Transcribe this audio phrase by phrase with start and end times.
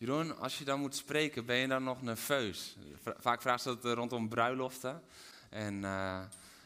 [0.00, 2.76] Jeroen, als je dan moet spreken, ben je dan nog nerveus?
[3.02, 5.02] Va- Vaak vragen ze dat eh, rondom bruiloften
[5.50, 6.18] en, eh,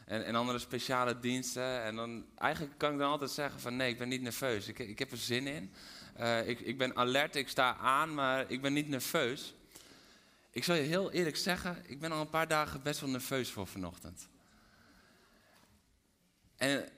[0.05, 1.81] en, en andere speciale diensten.
[1.83, 4.67] En dan, eigenlijk kan ik dan altijd zeggen van nee, ik ben niet nerveus.
[4.67, 5.73] Ik, ik heb er zin in.
[6.15, 9.53] Eh, ik, ik ben alert, ik sta aan, maar ik ben niet nerveus.
[10.51, 13.51] Ik zal je heel eerlijk zeggen, ik ben al een paar dagen best wel nerveus
[13.51, 14.27] voor vanochtend.
[16.57, 16.89] En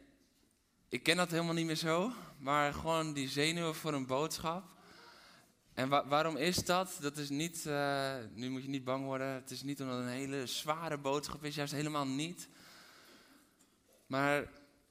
[0.89, 4.75] ik ken dat helemaal niet meer zo, maar gewoon die zenuwen voor een boodschap.
[5.77, 6.97] En wa- waarom is dat?
[6.99, 10.05] Dat is niet, eh, nu moet je niet bang worden, het is niet omdat het
[10.05, 12.47] een hele zware boodschap is, juist helemaal niet.
[14.07, 14.49] Maar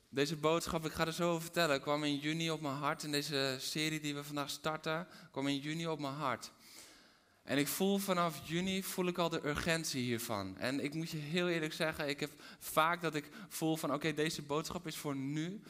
[0.09, 3.05] deze boodschap, ik ga er zo over vertellen, kwam in juni op mijn hart.
[3.05, 6.51] En deze serie die we vandaag starten, kwam in juni op mijn hart.
[7.43, 10.59] En ik voel vanaf juni, voel ik al de urgentie hiervan.
[10.59, 14.15] En ik moet je heel eerlijk zeggen, ik heb vaak dat ik voel van oké,
[14.15, 15.61] deze boodschap is voor nu.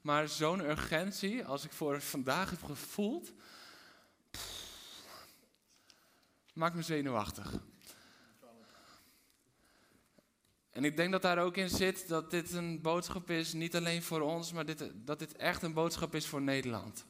[0.00, 3.32] Maar zo'n urgentie, als ik voor vandaag heb gevoeld,
[4.30, 4.62] pff,
[6.54, 7.60] maakt me zenuwachtig.
[10.70, 14.02] En ik denk dat daar ook in zit dat dit een boodschap is, niet alleen
[14.02, 17.06] voor ons, maar dit, dat dit echt een boodschap is voor Nederland.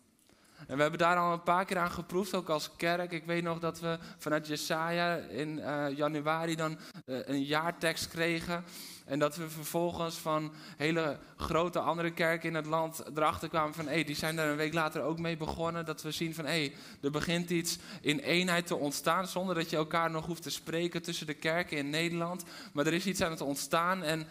[0.66, 3.12] En we hebben daar al een paar keer aan geproefd, ook als kerk.
[3.12, 8.64] Ik weet nog dat we vanuit Jesaja in eh, januari dan eh, een jaartekst kregen.
[9.04, 13.86] En dat we vervolgens van hele grote andere kerken in het land erachter kwamen van...
[13.86, 15.84] hé, hey, die zijn daar een week later ook mee begonnen.
[15.84, 19.26] Dat we zien van, hé, hey, er begint iets in eenheid te ontstaan...
[19.26, 22.44] zonder dat je elkaar nog hoeft te spreken tussen de kerken in Nederland.
[22.72, 24.26] Maar er is iets aan het ontstaan en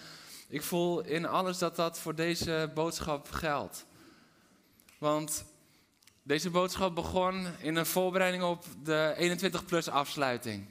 [0.48, 3.86] ik voel in alles dat dat voor deze boodschap geldt.
[4.98, 5.46] Want
[6.26, 10.66] deze boodschap begon in een voorbereiding op de 21-plus afsluiting.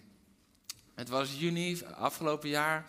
[0.94, 2.84] Het was juni afgelopen jaar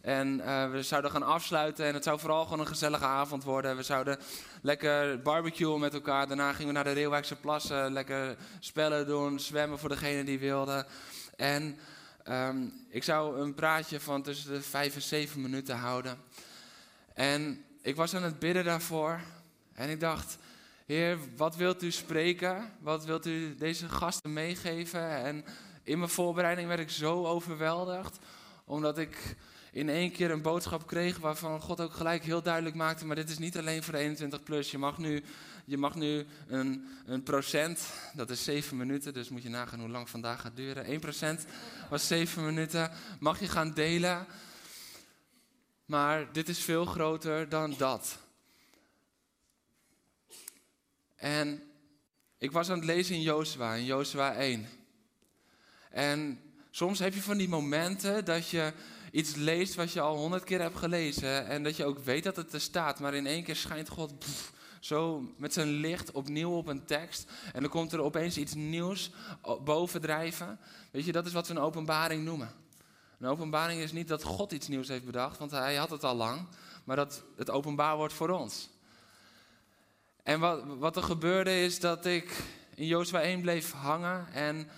[0.00, 3.76] en eh, we zouden gaan afsluiten en het zou vooral gewoon een gezellige avond worden.
[3.76, 4.18] We zouden
[4.62, 6.26] lekker barbecuen met elkaar.
[6.26, 10.86] Daarna gingen we naar de Reeuwijkse plassen, lekker spellen doen, zwemmen voor degene die wilde.
[11.36, 11.78] En
[12.24, 16.18] ehm, ik zou een praatje van tussen de vijf en zeven minuten houden.
[17.14, 19.20] En ik was aan het bidden daarvoor
[19.74, 20.38] en ik dacht...
[20.88, 22.72] Heer, wat wilt u spreken?
[22.80, 25.10] Wat wilt u deze gasten meegeven?
[25.10, 25.44] En
[25.82, 28.18] in mijn voorbereiding werd ik zo overweldigd,
[28.64, 29.36] omdat ik
[29.72, 33.30] in één keer een boodschap kreeg waarvan God ook gelijk heel duidelijk maakte, maar dit
[33.30, 34.70] is niet alleen voor de 21 plus.
[34.70, 35.22] Je mag nu,
[35.64, 37.80] je mag nu een, een procent,
[38.14, 40.84] dat is 7 minuten, dus moet je nagaan hoe lang vandaag gaat duren.
[40.84, 41.46] 1 procent
[41.90, 44.26] was 7 minuten, mag je gaan delen.
[45.84, 48.27] Maar dit is veel groter dan dat.
[51.18, 51.62] En
[52.38, 54.68] ik was aan het lezen in Jozua, in Jozua 1.
[55.90, 56.40] En
[56.70, 58.72] soms heb je van die momenten dat je
[59.12, 61.46] iets leest wat je al honderd keer hebt gelezen.
[61.46, 63.00] En dat je ook weet dat het er staat.
[63.00, 64.12] Maar in één keer schijnt God
[64.80, 67.30] zo met zijn licht opnieuw op een tekst.
[67.52, 69.10] En dan komt er opeens iets nieuws
[69.64, 70.58] bovendrijven.
[70.90, 72.52] Weet je, dat is wat we een openbaring noemen.
[73.18, 76.14] Een openbaring is niet dat God iets nieuws heeft bedacht, want hij had het al
[76.14, 76.46] lang.
[76.84, 78.68] Maar dat het openbaar wordt voor ons.
[80.28, 82.42] En wat, wat er gebeurde is dat ik
[82.74, 84.26] in Jozua 1 bleef hangen.
[84.32, 84.68] En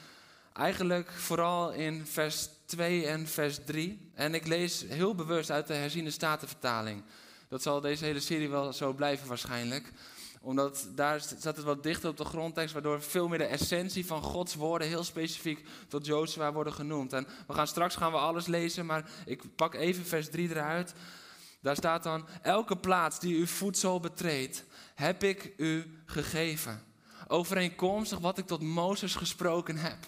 [0.53, 4.11] eigenlijk vooral in vers 2 en vers 3.
[4.15, 7.03] En ik lees heel bewust uit de herziene statenvertaling.
[7.49, 9.93] Dat zal deze hele serie wel zo blijven waarschijnlijk.
[10.41, 14.23] Omdat daar staat het wat dichter op de grondtekst, waardoor veel meer de essentie van
[14.23, 17.13] Gods woorden heel specifiek tot Jozua worden genoemd.
[17.13, 20.95] En we gaan straks gaan we alles lezen, maar ik pak even vers 3 eruit.
[21.61, 26.83] Daar staat dan, elke plaats die uw voedsel betreedt, heb ik u gegeven.
[27.29, 29.99] Overeenkomstig wat ik tot Mozes gesproken heb.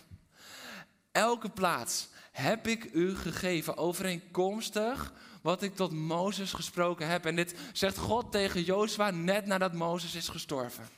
[1.13, 3.77] Elke plaats heb ik u gegeven.
[3.77, 5.13] Overeenkomstig
[5.43, 7.27] wat ik tot Mozes gesproken heb.
[7.27, 10.89] En dit zegt God tegen Jozua net nadat Mozes is gestorven.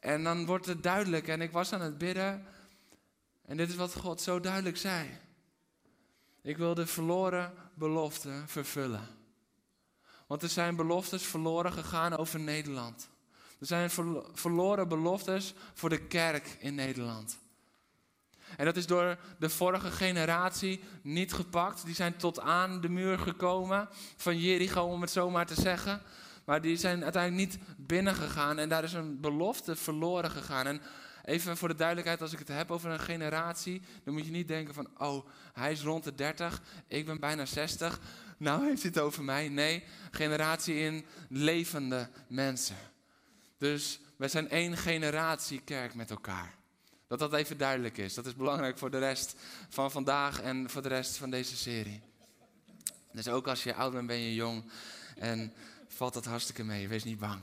[0.00, 1.28] En dan wordt het duidelijk.
[1.28, 2.46] En ik was aan het bidden.
[3.46, 5.18] En dit is wat God zo duidelijk zei.
[6.44, 9.08] Ik wil de verloren belofte vervullen.
[10.26, 13.08] Want er zijn beloftes verloren gegaan over Nederland.
[13.60, 17.38] Er zijn verlo- verloren beloftes voor de kerk in Nederland.
[18.56, 21.84] En dat is door de vorige generatie niet gepakt.
[21.84, 26.02] Die zijn tot aan de muur gekomen van Jericho, om het zo maar te zeggen.
[26.44, 30.66] Maar die zijn uiteindelijk niet binnengegaan en daar is een belofte verloren gegaan.
[30.66, 30.80] En
[31.24, 34.48] even voor de duidelijkheid, als ik het heb over een generatie, dan moet je niet
[34.48, 38.00] denken van, oh, hij is rond de 30, ik ben bijna 60.
[38.38, 39.48] Nou heeft hij het over mij.
[39.48, 42.76] Nee, generatie in levende mensen.
[43.58, 46.54] Dus wij zijn één generatie kerk met elkaar.
[47.06, 48.14] Dat dat even duidelijk is.
[48.14, 49.36] Dat is belangrijk voor de rest
[49.68, 52.00] van vandaag en voor de rest van deze serie.
[53.12, 54.64] Dus ook als je oud bent, ben je jong
[55.16, 55.52] en
[55.88, 56.88] valt dat hartstikke mee.
[56.88, 57.40] Wees niet bang.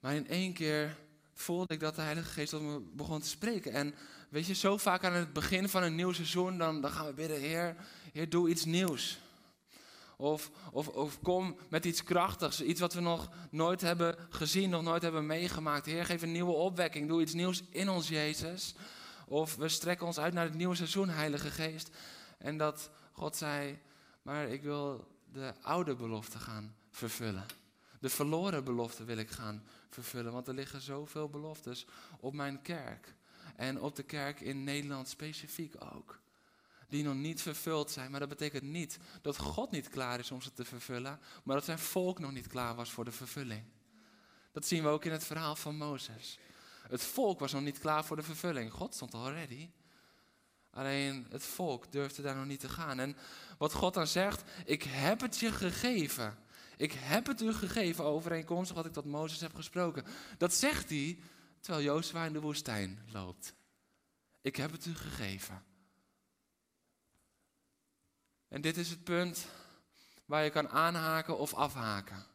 [0.00, 0.96] Maar in één keer
[1.40, 3.72] voelde ik dat de Heilige Geest tot me begon te spreken.
[3.72, 3.94] En
[4.28, 7.12] weet je, zo vaak aan het begin van een nieuw seizoen, dan, dan gaan we
[7.12, 7.76] bidden, Heer,
[8.12, 9.18] Heer, doe iets nieuws.
[10.16, 14.82] Of, of, of kom met iets krachtigs, iets wat we nog nooit hebben gezien, nog
[14.82, 15.86] nooit hebben meegemaakt.
[15.86, 18.74] Heer, geef een nieuwe opwekking, doe iets nieuws in ons, Jezus.
[19.26, 21.90] Of we strekken ons uit naar het nieuwe seizoen, Heilige Geest.
[22.38, 23.78] En dat God zei,
[24.22, 27.46] maar ik wil de oude belofte gaan vervullen.
[28.00, 31.86] De verloren belofte wil ik gaan vervullen, want er liggen zoveel beloftes
[32.20, 33.14] op mijn kerk.
[33.56, 36.20] En op de kerk in Nederland specifiek ook
[36.90, 38.10] die nog niet vervuld zijn.
[38.10, 41.64] Maar dat betekent niet dat God niet klaar is om ze te vervullen, maar dat
[41.64, 43.64] zijn volk nog niet klaar was voor de vervulling.
[44.52, 46.38] Dat zien we ook in het verhaal van Mozes.
[46.88, 48.72] Het volk was nog niet klaar voor de vervulling.
[48.72, 49.70] God stond al ready.
[50.70, 52.98] Alleen het volk durfde daar nog niet te gaan.
[52.98, 53.16] En
[53.58, 56.38] wat God dan zegt, ik heb het je gegeven.
[56.80, 60.04] Ik heb het u gegeven overeenkomstig wat ik tot Mozes heb gesproken.
[60.38, 61.18] Dat zegt hij
[61.60, 63.54] terwijl Jozua in de woestijn loopt.
[64.40, 65.64] Ik heb het u gegeven.
[68.48, 69.46] En dit is het punt
[70.24, 72.26] waar je kan aanhaken of afhaken.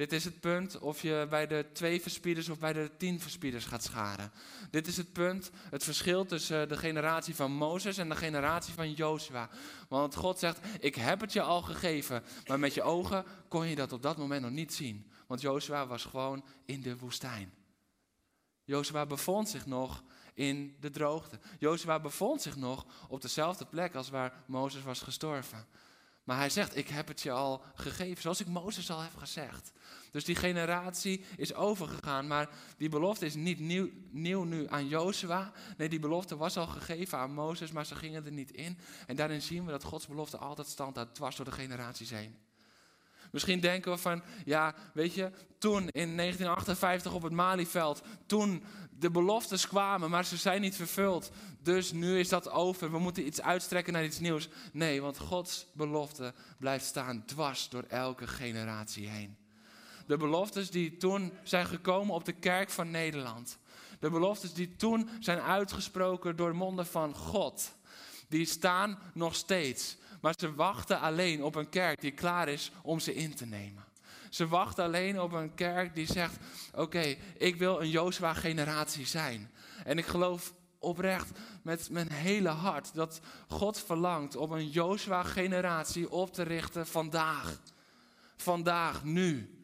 [0.00, 3.64] Dit is het punt of je bij de twee verspieders of bij de tien verspieders
[3.64, 4.32] gaat scharen.
[4.70, 8.92] Dit is het punt, het verschil tussen de generatie van Mozes en de generatie van
[8.92, 9.48] Jozua.
[9.88, 13.74] Want God zegt, ik heb het je al gegeven, maar met je ogen kon je
[13.74, 15.10] dat op dat moment nog niet zien.
[15.26, 17.52] Want Jozua was gewoon in de woestijn.
[18.64, 20.02] Jozua bevond zich nog
[20.34, 21.38] in de droogte.
[21.58, 25.66] Jozua bevond zich nog op dezelfde plek als waar Mozes was gestorven.
[26.24, 29.72] Maar hij zegt, ik heb het je al gegeven, zoals ik Mozes al heb gezegd.
[30.10, 35.52] Dus die generatie is overgegaan, maar die belofte is niet nieuw, nieuw nu aan Jozua.
[35.76, 38.78] Nee, die belofte was al gegeven aan Mozes, maar ze gingen er niet in.
[39.06, 42.49] En daarin zien we dat Gods belofte altijd stand houdt, dwars door de generaties heen.
[43.30, 48.64] Misschien denken we van, ja, weet je, toen in 1958 op het Malieveld, toen
[48.98, 51.30] de beloftes kwamen, maar ze zijn niet vervuld.
[51.62, 52.90] Dus nu is dat over.
[52.90, 54.48] We moeten iets uitstrekken naar iets nieuws.
[54.72, 59.36] Nee, want Gods belofte blijft staan dwars door elke generatie heen.
[60.06, 63.58] De beloftes die toen zijn gekomen op de kerk van Nederland.
[64.00, 67.74] De beloftes die toen zijn uitgesproken door monden van God.
[68.28, 69.96] Die staan nog steeds.
[70.20, 73.84] Maar ze wachten alleen op een kerk die klaar is om ze in te nemen.
[74.30, 76.36] Ze wachten alleen op een kerk die zegt:
[76.74, 79.50] Oké, ik wil een Jozua-generatie zijn.
[79.84, 81.30] En ik geloof oprecht
[81.62, 87.60] met mijn hele hart dat God verlangt om een Jozua-generatie op te richten vandaag.
[88.36, 89.54] Vandaag, nu.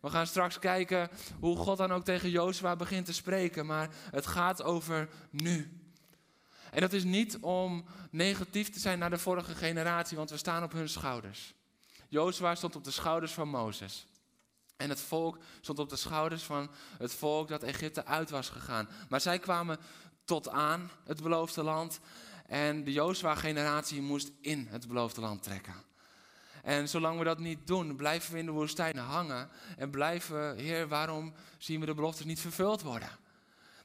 [0.00, 1.10] We gaan straks kijken
[1.40, 5.83] hoe God dan ook tegen Jozua begint te spreken, maar het gaat over nu.
[6.74, 10.62] En dat is niet om negatief te zijn naar de vorige generatie, want we staan
[10.62, 11.54] op hun schouders.
[12.08, 14.06] Jozua stond op de schouders van Mozes.
[14.76, 18.88] En het volk stond op de schouders van het volk dat Egypte uit was gegaan.
[19.08, 19.78] Maar zij kwamen
[20.24, 22.00] tot aan het beloofde land.
[22.46, 25.74] En de Jozua-generatie moest in het beloofde land trekken.
[26.62, 29.48] En zolang we dat niet doen, blijven we in de woestijn hangen.
[29.76, 33.22] En blijven, Heer, waarom zien we de beloftes niet vervuld worden?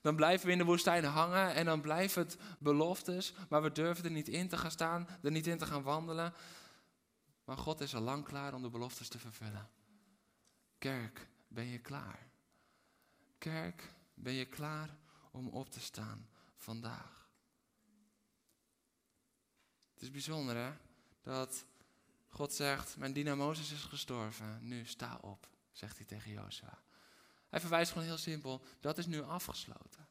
[0.01, 4.05] Dan blijven we in de woestijn hangen en dan blijven het beloftes, maar we durven
[4.05, 6.33] er niet in te gaan staan, er niet in te gaan wandelen.
[7.43, 9.69] Maar God is al lang klaar om de beloftes te vervullen.
[10.77, 12.27] Kerk, ben je klaar?
[13.37, 14.97] Kerk, ben je klaar
[15.31, 17.29] om op te staan vandaag?
[19.93, 20.71] Het is bijzonder hè,
[21.21, 21.65] dat
[22.27, 26.81] God zegt, mijn dienaar Mozes is gestorven, nu sta op, zegt hij tegen Jozua.
[27.49, 30.07] Hij verwijst gewoon heel simpel, dat is nu afgesloten.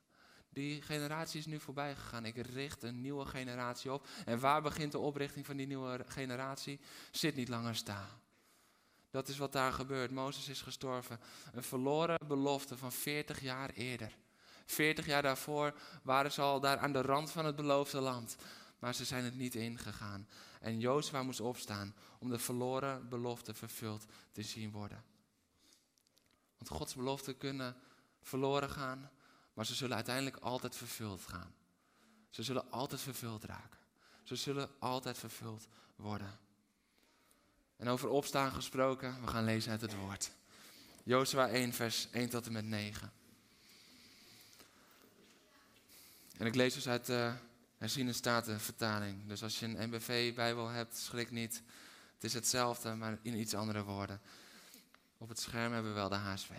[0.48, 2.24] Die generatie is nu voorbij gegaan.
[2.24, 4.06] Ik richt een nieuwe generatie op.
[4.24, 6.80] En waar begint de oprichting van die nieuwe generatie?
[7.10, 8.20] Zit niet langer staan.
[9.10, 10.10] Dat is wat daar gebeurt.
[10.10, 11.20] Mozes is gestorven.
[11.52, 14.16] Een verloren belofte van 40 jaar eerder.
[14.66, 18.36] 40 jaar daarvoor waren ze al daar aan de rand van het beloofde land.
[18.78, 20.28] Maar ze zijn het niet ingegaan.
[20.60, 25.04] En Jozua moest opstaan om de verloren belofte vervuld te zien worden.
[26.58, 27.76] Want Gods beloften kunnen
[28.22, 29.10] verloren gaan,
[29.54, 31.54] maar ze zullen uiteindelijk altijd vervuld gaan.
[32.30, 33.78] Ze zullen altijd vervuld raken.
[34.22, 36.38] Ze zullen altijd vervuld worden.
[37.76, 40.30] En over opstaan gesproken, we gaan lezen uit het woord.
[41.02, 43.12] Jozua 1, vers 1 tot en met 9.
[46.36, 47.32] En ik lees dus uit de
[47.78, 49.26] herziene statenvertaling.
[49.26, 51.62] Dus als je een MBV-bijbel hebt, schrik niet.
[52.14, 54.20] Het is hetzelfde, maar in iets andere woorden.
[55.18, 56.50] Op het scherm hebben we wel de HSV.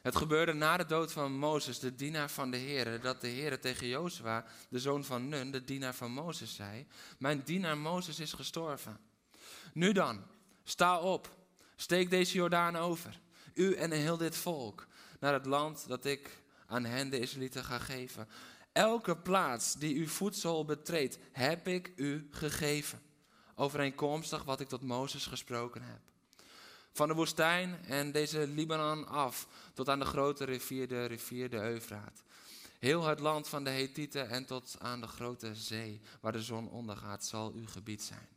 [0.00, 3.60] Het gebeurde na de dood van Mozes, de dienaar van de Heer, dat de Heer
[3.60, 6.86] tegen Jozua, de zoon van Nun, de dienaar van Mozes, zei:
[7.18, 8.98] Mijn dienaar Mozes is gestorven.
[9.72, 10.22] Nu dan,
[10.64, 11.36] sta op,
[11.76, 13.20] steek deze Jordaan over,
[13.54, 14.86] u en heel dit volk,
[15.20, 18.28] naar het land dat ik aan hen, de Israëlieten, ga geven.
[18.72, 23.02] Elke plaats die uw voedsel betreedt, heb ik u gegeven,
[23.54, 26.13] overeenkomstig wat ik tot Mozes gesproken heb.
[26.94, 31.56] Van de woestijn en deze Libanon af tot aan de grote rivier, de rivier de
[31.56, 32.22] Eufraat.
[32.78, 36.70] Heel het land van de Hethieten en tot aan de grote zee waar de zon
[36.70, 38.28] ondergaat zal uw gebied zijn.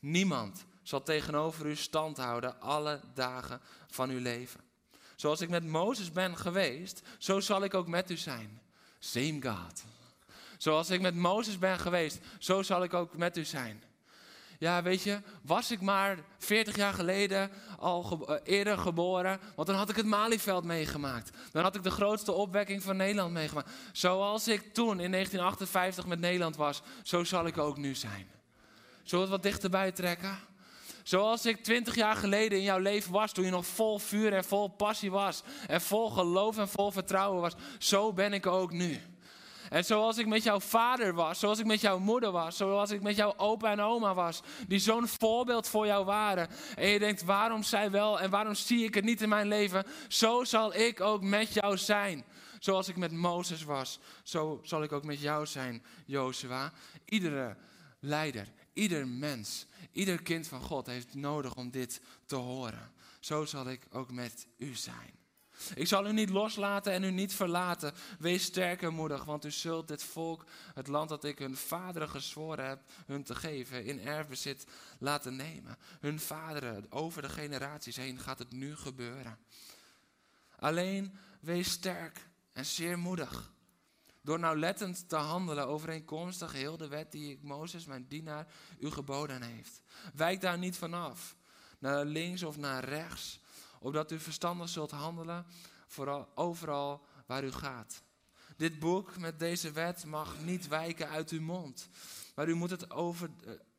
[0.00, 4.60] Niemand zal tegenover u stand houden alle dagen van uw leven.
[5.16, 8.60] Zoals ik met Mozes ben geweest, zo zal ik ook met u zijn.
[8.98, 9.84] Same God.
[10.58, 13.82] Zoals ik met Mozes ben geweest, zo zal ik ook met u zijn.
[14.62, 19.76] Ja, weet je, was ik maar 40 jaar geleden al eh, eerder geboren, want dan
[19.76, 21.30] had ik het Malieveld meegemaakt.
[21.52, 23.70] Dan had ik de grootste opwekking van Nederland meegemaakt.
[23.92, 28.26] Zoals ik toen in 1958 met Nederland was, zo zal ik ook nu zijn.
[29.02, 30.38] Zullen we het wat dichterbij trekken?
[31.02, 34.44] Zoals ik 20 jaar geleden in jouw leven was, toen je nog vol vuur en
[34.44, 39.00] vol passie was, en vol geloof en vol vertrouwen was, zo ben ik ook nu.
[39.72, 43.02] En zoals ik met jouw vader was, zoals ik met jouw moeder was, zoals ik
[43.02, 46.48] met jouw opa en oma was, die zo'n voorbeeld voor jou waren.
[46.76, 49.84] En je denkt, waarom zij wel en waarom zie ik het niet in mijn leven?
[50.08, 52.24] Zo zal ik ook met jou zijn.
[52.58, 56.72] Zoals ik met Mozes was, zo zal ik ook met jou zijn, Jozua.
[57.04, 57.56] Iedere
[58.00, 62.92] leider, ieder mens, ieder kind van God heeft nodig om dit te horen.
[63.20, 65.21] Zo zal ik ook met u zijn.
[65.74, 67.92] Ik zal u niet loslaten en u niet verlaten.
[68.18, 72.08] Wees sterk en moedig, want u zult dit volk, het land dat ik hun vaderen
[72.08, 74.66] gezworen heb hun te geven, in erfbezit
[74.98, 75.76] laten nemen.
[76.00, 79.38] Hun vaderen, over de generaties heen gaat het nu gebeuren.
[80.58, 83.52] Alleen wees sterk en zeer moedig.
[84.20, 88.46] Door nauwlettend te handelen overeenkomstig heel de wet die ik Mozes, mijn dienaar,
[88.78, 89.82] u geboden heeft.
[90.14, 91.36] Wijk daar niet vanaf,
[91.78, 93.40] naar links of naar rechts,
[93.82, 95.46] opdat u verstandig zult handelen
[95.86, 98.02] vooral, overal waar u gaat.
[98.56, 101.88] Dit boek met deze wet mag niet wijken uit uw mond,
[102.34, 103.30] maar u moet het, over,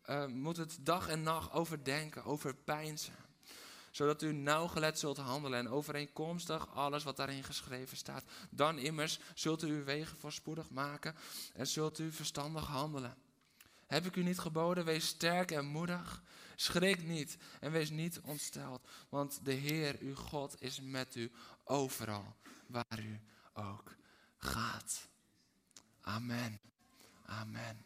[0.10, 3.14] uh, moet het dag en nacht overdenken, overpeinzen
[3.94, 8.24] zodat u nauwgelet zult handelen en overeenkomstig alles wat daarin geschreven staat.
[8.50, 11.16] Dan immers zult u uw wegen voorspoedig maken
[11.54, 13.16] en zult u verstandig handelen.
[13.88, 16.24] Heb ik u niet geboden, wees sterk en moedig.
[16.56, 21.32] Schrik niet en wees niet ontsteld, want de Heer, uw God, is met u
[21.64, 22.36] overal
[22.68, 23.22] waar u
[23.54, 23.96] ook
[24.38, 25.08] gaat.
[26.02, 26.60] Amen.
[27.26, 27.86] Amen.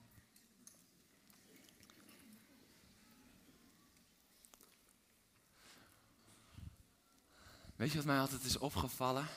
[7.75, 9.27] Weet je wat mij altijd is opgevallen?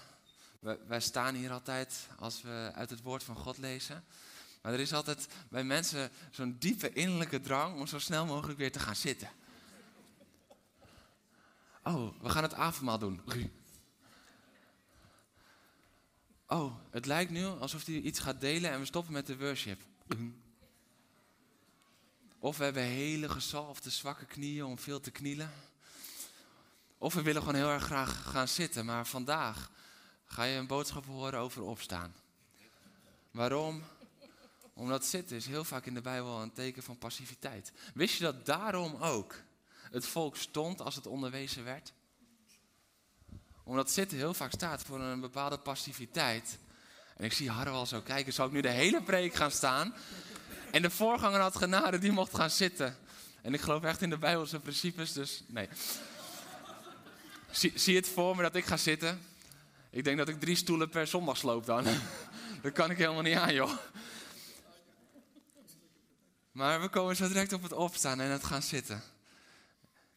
[0.60, 4.04] Wij, wij, staan hier altijd als we uit het woord van God lezen.
[4.60, 8.72] Maar er is altijd bij mensen zo'n diepe innerlijke drang om zo snel mogelijk weer
[8.72, 9.30] te gaan zitten.
[11.82, 13.20] Oh, we gaan het avondmaal doen.
[16.46, 19.82] Oh, het lijkt nu alsof hij iets gaat delen en we stoppen met de worship.
[22.38, 25.52] Of we hebben hele gezalfde zwakke knieën om veel te knielen.
[26.98, 29.70] Of we willen gewoon heel erg graag gaan zitten, maar vandaag
[30.24, 32.14] ga je een boodschap horen over opstaan.
[33.30, 33.82] Waarom?
[34.80, 37.72] Omdat zitten is heel vaak in de Bijbel een teken van passiviteit.
[37.94, 39.34] Wist je dat daarom ook
[39.90, 41.92] het volk stond als het onderwezen werd?
[43.64, 46.58] Omdat zitten heel vaak staat voor een bepaalde passiviteit.
[47.16, 49.94] En ik zie Harro al zo kijken, zou ik nu de hele preek gaan staan?
[50.70, 52.96] En de voorganger had genade, die mocht gaan zitten.
[53.42, 55.68] En ik geloof echt in de Bijbelse principes, dus nee.
[57.50, 59.20] Zie, zie het voor me dat ik ga zitten?
[59.90, 61.84] Ik denk dat ik drie stoelen per zondag sloop dan.
[62.62, 63.72] dat kan ik helemaal niet aan, joh.
[66.52, 69.02] Maar we komen zo direct op het opstaan en het gaan zitten.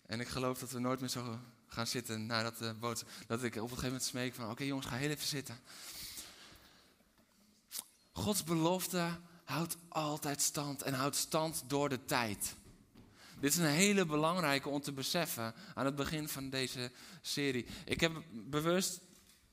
[0.06, 3.04] En ik geloof dat we nooit meer zo gaan zitten nadat de boot.
[3.28, 5.60] Dat ik op een gegeven moment smeek van: oké jongens, ga heel even zitten.
[8.12, 12.56] Gods belofte houdt altijd stand en houdt stand door de tijd.
[13.40, 17.66] Dit is een hele belangrijke om te beseffen aan het begin van deze serie.
[17.86, 19.00] Ik heb bewust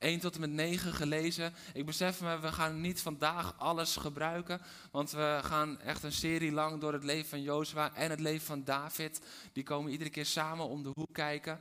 [0.01, 1.53] 1 tot en met 9 gelezen.
[1.73, 4.61] Ik besef me, we gaan niet vandaag alles gebruiken.
[4.91, 8.45] Want we gaan echt een serie lang door het leven van Jozua en het leven
[8.45, 9.21] van David.
[9.53, 11.59] Die komen iedere keer samen om de hoek kijken.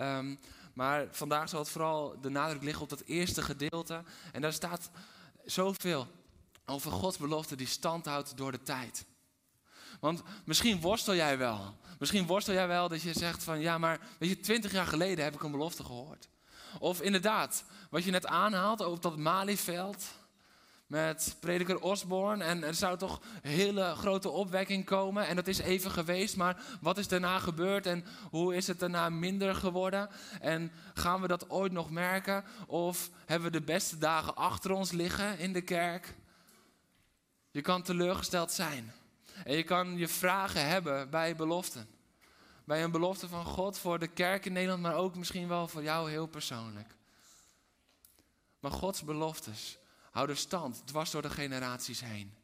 [0.00, 0.38] Um,
[0.74, 4.02] maar vandaag zal het vooral de nadruk liggen op dat eerste gedeelte.
[4.32, 4.90] En daar staat
[5.44, 6.06] zoveel
[6.66, 9.04] over Gods belofte die stand houdt door de tijd.
[10.00, 11.76] Want misschien worstel jij wel.
[11.98, 15.24] Misschien worstel jij wel dat je zegt van ja, maar weet je, twintig jaar geleden
[15.24, 16.28] heb ik een belofte gehoord.
[16.78, 20.04] Of inderdaad, wat je net aanhaalt op dat Malieveld
[20.92, 22.44] met prediker Osborne.
[22.44, 25.26] En er zou toch hele grote opwekking komen.
[25.26, 26.36] En dat is even geweest.
[26.36, 30.08] Maar wat is daarna gebeurd en hoe is het daarna minder geworden?
[30.40, 32.44] En gaan we dat ooit nog merken?
[32.66, 36.14] Of hebben we de beste dagen achter ons liggen in de kerk?
[37.50, 38.92] Je kan teleurgesteld zijn.
[39.44, 41.86] En je kan je vragen hebben bij beloften.
[42.72, 45.82] Bij een belofte van God voor de kerk in Nederland, maar ook misschien wel voor
[45.82, 46.96] jou heel persoonlijk.
[48.60, 49.78] Maar Gods beloftes
[50.10, 52.34] houden stand dwars door de generaties heen.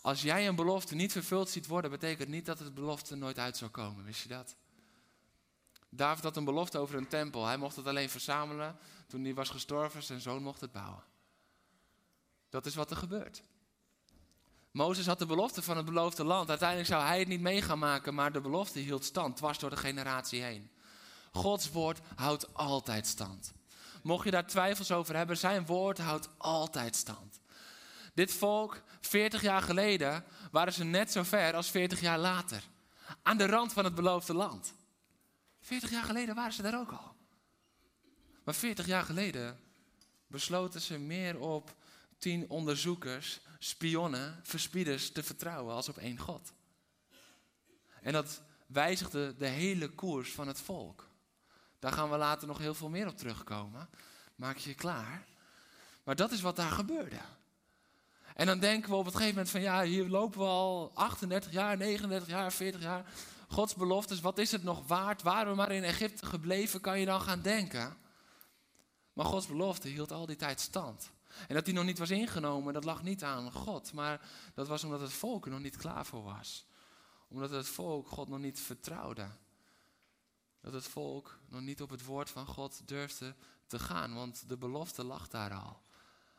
[0.00, 3.56] Als jij een belofte niet vervuld ziet worden, betekent niet dat het belofte nooit uit
[3.56, 4.04] zou komen.
[4.04, 4.56] Wist je dat?
[5.88, 7.46] David had een belofte over een tempel.
[7.46, 8.78] Hij mocht het alleen verzamelen.
[9.06, 11.04] Toen hij was gestorven, zijn zoon mocht het bouwen.
[12.48, 13.42] Dat is wat er gebeurt.
[14.70, 16.48] Mozes had de belofte van het beloofde land.
[16.48, 19.70] Uiteindelijk zou hij het niet mee gaan maken, maar de belofte hield stand, dwars door
[19.70, 20.70] de generatie heen.
[21.32, 23.52] Gods woord houdt altijd stand.
[24.02, 27.40] Mocht je daar twijfels over hebben, zijn woord houdt altijd stand.
[28.14, 32.62] Dit volk, 40 jaar geleden, waren ze net zo ver als 40 jaar later.
[33.22, 34.74] Aan de rand van het beloofde land.
[35.60, 37.14] 40 jaar geleden waren ze daar ook al.
[38.44, 39.60] Maar 40 jaar geleden
[40.26, 41.74] besloten ze meer op
[42.20, 46.52] tien onderzoekers, spionnen, verspieders te vertrouwen als op één God.
[48.02, 51.08] En dat wijzigde de hele koers van het volk.
[51.78, 53.88] Daar gaan we later nog heel veel meer op terugkomen.
[54.34, 55.26] Maak je klaar.
[56.04, 57.20] Maar dat is wat daar gebeurde.
[58.34, 61.52] En dan denken we op het gegeven moment van ja, hier lopen we al 38
[61.52, 63.04] jaar, 39 jaar, 40 jaar.
[63.48, 65.22] Gods beloftes, wat is het nog waard?
[65.22, 67.96] Waren we maar in Egypte gebleven, kan je dan gaan denken.
[69.12, 71.10] Maar Gods belofte hield al die tijd stand.
[71.48, 73.92] En dat die nog niet was ingenomen, dat lag niet aan God.
[73.92, 76.66] Maar dat was omdat het volk er nog niet klaar voor was.
[77.28, 79.28] Omdat het volk God nog niet vertrouwde.
[80.60, 83.34] Dat het volk nog niet op het woord van God durfde
[83.66, 85.82] te gaan, want de belofte lag daar al.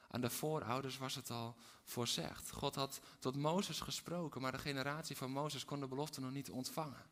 [0.08, 2.52] Aan de voorouders was het al voorzegd.
[2.52, 6.50] God had tot Mozes gesproken, maar de generatie van Mozes kon de belofte nog niet
[6.50, 7.06] ontvangen.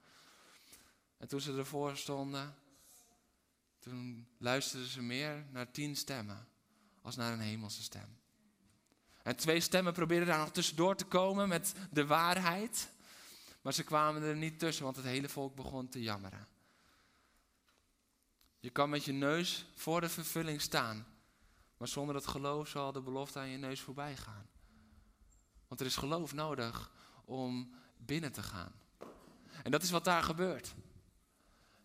[1.18, 2.56] En toen ze ervoor stonden,
[3.80, 6.48] toen luisterden ze meer naar tien stemmen
[7.02, 8.18] als naar een hemelse stem.
[9.24, 12.90] En twee stemmen probeerden daar nog tussendoor te komen met de waarheid.
[13.62, 16.48] Maar ze kwamen er niet tussen, want het hele volk begon te jammeren.
[18.60, 21.06] Je kan met je neus voor de vervulling staan,
[21.78, 24.48] maar zonder het geloof zal de belofte aan je neus voorbij gaan.
[25.68, 26.92] Want er is geloof nodig
[27.26, 28.72] om binnen te gaan.
[29.64, 30.74] En dat is wat daar gebeurt.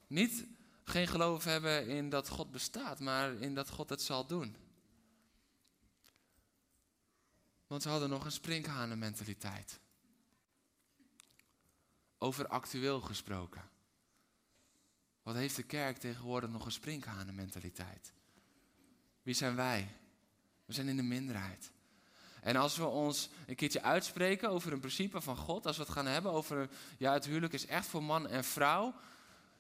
[0.07, 0.47] Niet
[0.85, 4.57] geen geloof hebben in dat God bestaat, maar in dat God het zal doen.
[7.75, 9.81] Want ze hadden nog een sprinkhanenmentaliteit.
[12.19, 13.63] Over actueel gesproken.
[15.23, 18.13] Wat heeft de kerk tegenwoordig nog een sprinkhanenmentaliteit?
[19.23, 19.97] Wie zijn wij?
[20.65, 21.71] We zijn in de minderheid.
[22.41, 25.93] En als we ons een keertje uitspreken over een principe van God, als we het
[25.93, 28.95] gaan hebben over, ja, het huwelijk is echt voor man en vrouw,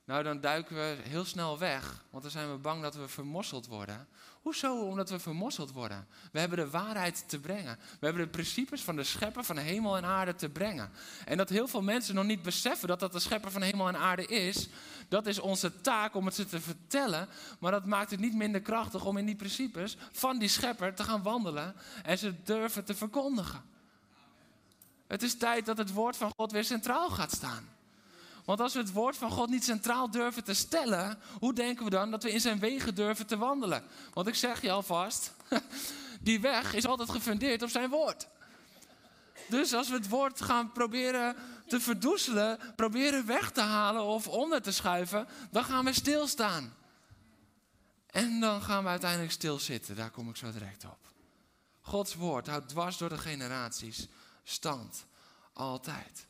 [0.04, 3.66] nou dan duiken we heel snel weg, want dan zijn we bang dat we vermosseld
[3.66, 4.08] worden.
[4.44, 4.76] Hoezo?
[4.76, 6.06] Omdat we vermosseld worden.
[6.32, 7.78] We hebben de waarheid te brengen.
[8.00, 10.90] We hebben de principes van de schepper van hemel en aarde te brengen.
[11.24, 13.96] En dat heel veel mensen nog niet beseffen dat dat de schepper van hemel en
[13.96, 14.68] aarde is,
[15.08, 17.28] dat is onze taak om het ze te vertellen.
[17.58, 21.04] Maar dat maakt het niet minder krachtig om in die principes van die schepper te
[21.04, 23.62] gaan wandelen en ze durven te verkondigen.
[25.06, 27.73] Het is tijd dat het woord van God weer centraal gaat staan.
[28.44, 31.90] Want als we het woord van God niet centraal durven te stellen, hoe denken we
[31.90, 33.84] dan dat we in zijn wegen durven te wandelen?
[34.12, 35.32] Want ik zeg je alvast,
[36.20, 38.26] die weg is altijd gefundeerd op zijn woord.
[39.48, 44.62] Dus als we het woord gaan proberen te verdoezelen, proberen weg te halen of onder
[44.62, 46.74] te schuiven, dan gaan we stilstaan.
[48.06, 49.96] En dan gaan we uiteindelijk stilzitten.
[49.96, 50.98] Daar kom ik zo direct op.
[51.80, 54.08] Gods woord houdt dwars door de generaties
[54.42, 55.06] stand.
[55.52, 56.26] Altijd.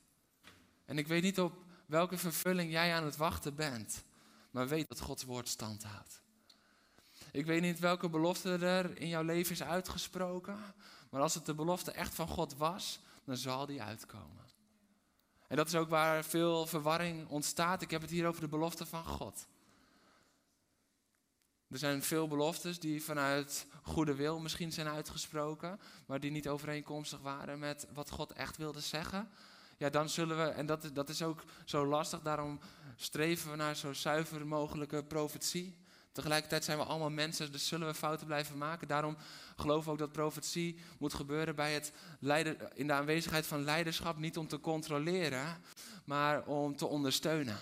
[0.84, 1.63] En ik weet niet op
[1.94, 4.04] welke vervulling jij aan het wachten bent,
[4.50, 6.22] maar weet dat Gods woord stand houdt.
[7.32, 10.58] Ik weet niet welke belofte er in jouw leven is uitgesproken,
[11.10, 14.44] maar als het de belofte echt van God was, dan zal die uitkomen.
[15.48, 17.82] En dat is ook waar veel verwarring ontstaat.
[17.82, 19.46] Ik heb het hier over de belofte van God.
[21.68, 27.20] Er zijn veel beloftes die vanuit goede wil misschien zijn uitgesproken, maar die niet overeenkomstig
[27.20, 29.30] waren met wat God echt wilde zeggen.
[29.78, 32.60] Ja, dan zullen we, en dat, dat is ook zo lastig, daarom
[32.96, 35.76] streven we naar zo zuiver mogelijke profetie.
[36.12, 38.88] Tegelijkertijd zijn we allemaal mensen, dus zullen we fouten blijven maken.
[38.88, 39.16] Daarom
[39.56, 44.18] geloven we ook dat profetie moet gebeuren bij het leider, in de aanwezigheid van leiderschap.
[44.18, 45.62] Niet om te controleren,
[46.04, 47.58] maar om te ondersteunen.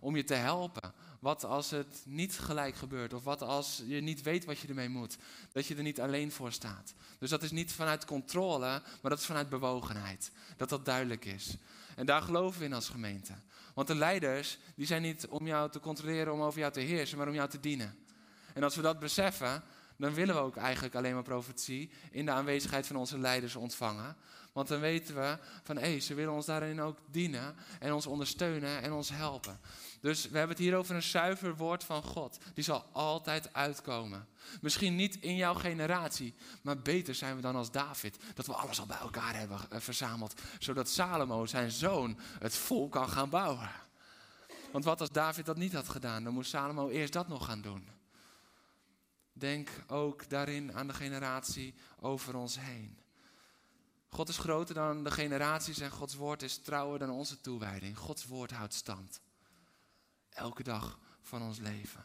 [0.00, 0.92] Om je te helpen.
[1.20, 3.12] Wat als het niet gelijk gebeurt?
[3.12, 5.16] Of wat als je niet weet wat je ermee moet?
[5.52, 6.94] Dat je er niet alleen voor staat.
[7.18, 10.30] Dus dat is niet vanuit controle, maar dat is vanuit bewogenheid.
[10.56, 11.56] Dat dat duidelijk is.
[11.96, 13.32] En daar geloven we in als gemeente.
[13.74, 17.18] Want de leiders, die zijn niet om jou te controleren, om over jou te heersen,
[17.18, 17.98] maar om jou te dienen.
[18.54, 19.62] En als we dat beseffen,
[19.96, 24.16] dan willen we ook eigenlijk alleen maar profetie in de aanwezigheid van onze leiders ontvangen.
[24.52, 28.82] Want dan weten we van hé, ze willen ons daarin ook dienen en ons ondersteunen
[28.82, 29.60] en ons helpen.
[30.00, 32.38] Dus we hebben het hier over een zuiver woord van God.
[32.54, 34.28] Die zal altijd uitkomen.
[34.60, 38.16] Misschien niet in jouw generatie, maar beter zijn we dan als David.
[38.34, 40.40] Dat we alles al bij elkaar hebben eh, verzameld.
[40.58, 43.70] Zodat Salomo, zijn zoon, het volk kan gaan bouwen.
[44.72, 46.24] Want wat als David dat niet had gedaan?
[46.24, 47.88] Dan moest Salomo eerst dat nog gaan doen.
[49.32, 52.98] Denk ook daarin aan de generatie over ons heen.
[54.08, 57.98] God is groter dan de generaties en Gods woord is trouwer dan onze toewijding.
[57.98, 59.20] Gods woord houdt stand.
[60.30, 62.04] Elke dag van ons leven.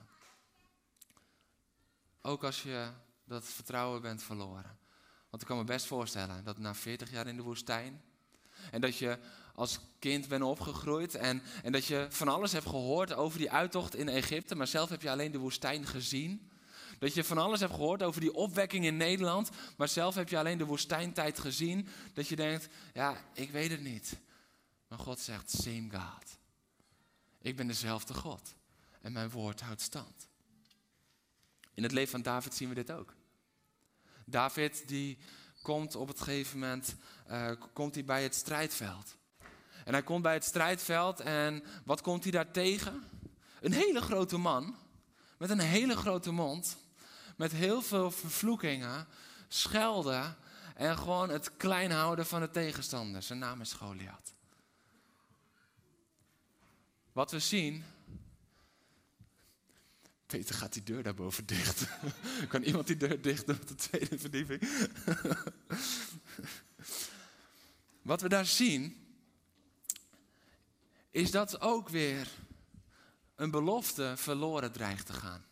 [2.21, 2.89] Ook als je
[3.23, 4.77] dat vertrouwen bent verloren.
[5.29, 8.03] Want ik kan me best voorstellen dat na 40 jaar in de woestijn.
[8.71, 9.19] En dat je
[9.55, 11.15] als kind bent opgegroeid.
[11.15, 14.55] En, en dat je van alles hebt gehoord over die uittocht in Egypte.
[14.55, 16.51] Maar zelf heb je alleen de woestijn gezien.
[16.99, 20.37] Dat je van alles hebt gehoord over die opwekking in Nederland, maar zelf heb je
[20.37, 21.87] alleen de woestijntijd gezien.
[22.13, 24.19] Dat je denkt, ja, ik weet het niet.
[24.87, 26.37] Maar God zegt, same God.
[27.45, 28.55] Ik ben dezelfde God.
[29.01, 30.27] En mijn woord houdt stand.
[31.73, 33.13] In het leven van David zien we dit ook.
[34.25, 35.17] David die
[35.61, 36.95] komt op het gegeven moment
[37.29, 39.17] uh, komt hij bij het strijdveld.
[39.83, 43.03] En hij komt bij het strijdveld en wat komt hij daar tegen?
[43.61, 44.75] Een hele grote man
[45.37, 46.77] met een hele grote mond
[47.37, 49.07] met heel veel vervloekingen,
[49.47, 50.37] schelden
[50.75, 53.21] en gewoon het klein houden van de tegenstander.
[53.21, 54.34] Zijn naam is Goliath.
[57.15, 57.83] Wat we zien.
[60.25, 61.87] Peter gaat die deur daarboven dicht.
[62.49, 64.69] kan iemand die deur dicht doen op de tweede verdieping?
[68.01, 69.07] Wat we daar zien.
[71.11, 72.27] Is dat ook weer
[73.35, 75.45] een belofte verloren dreigt te gaan.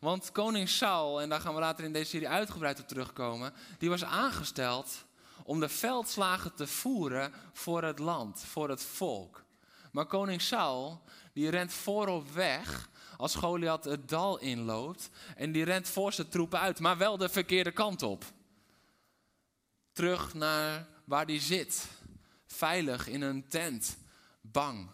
[0.00, 3.88] Want koning Saul, en daar gaan we later in deze serie uitgebreid op terugkomen, die
[3.88, 5.04] was aangesteld
[5.44, 9.45] om de veldslagen te voeren voor het land, voor het volk.
[9.96, 15.88] Maar koning Saul, die rent voorop weg als Goliath het dal inloopt en die rent
[15.88, 18.24] voor zijn troepen uit, maar wel de verkeerde kant op.
[19.92, 21.86] Terug naar waar hij zit,
[22.46, 23.96] veilig in een tent,
[24.40, 24.88] bang.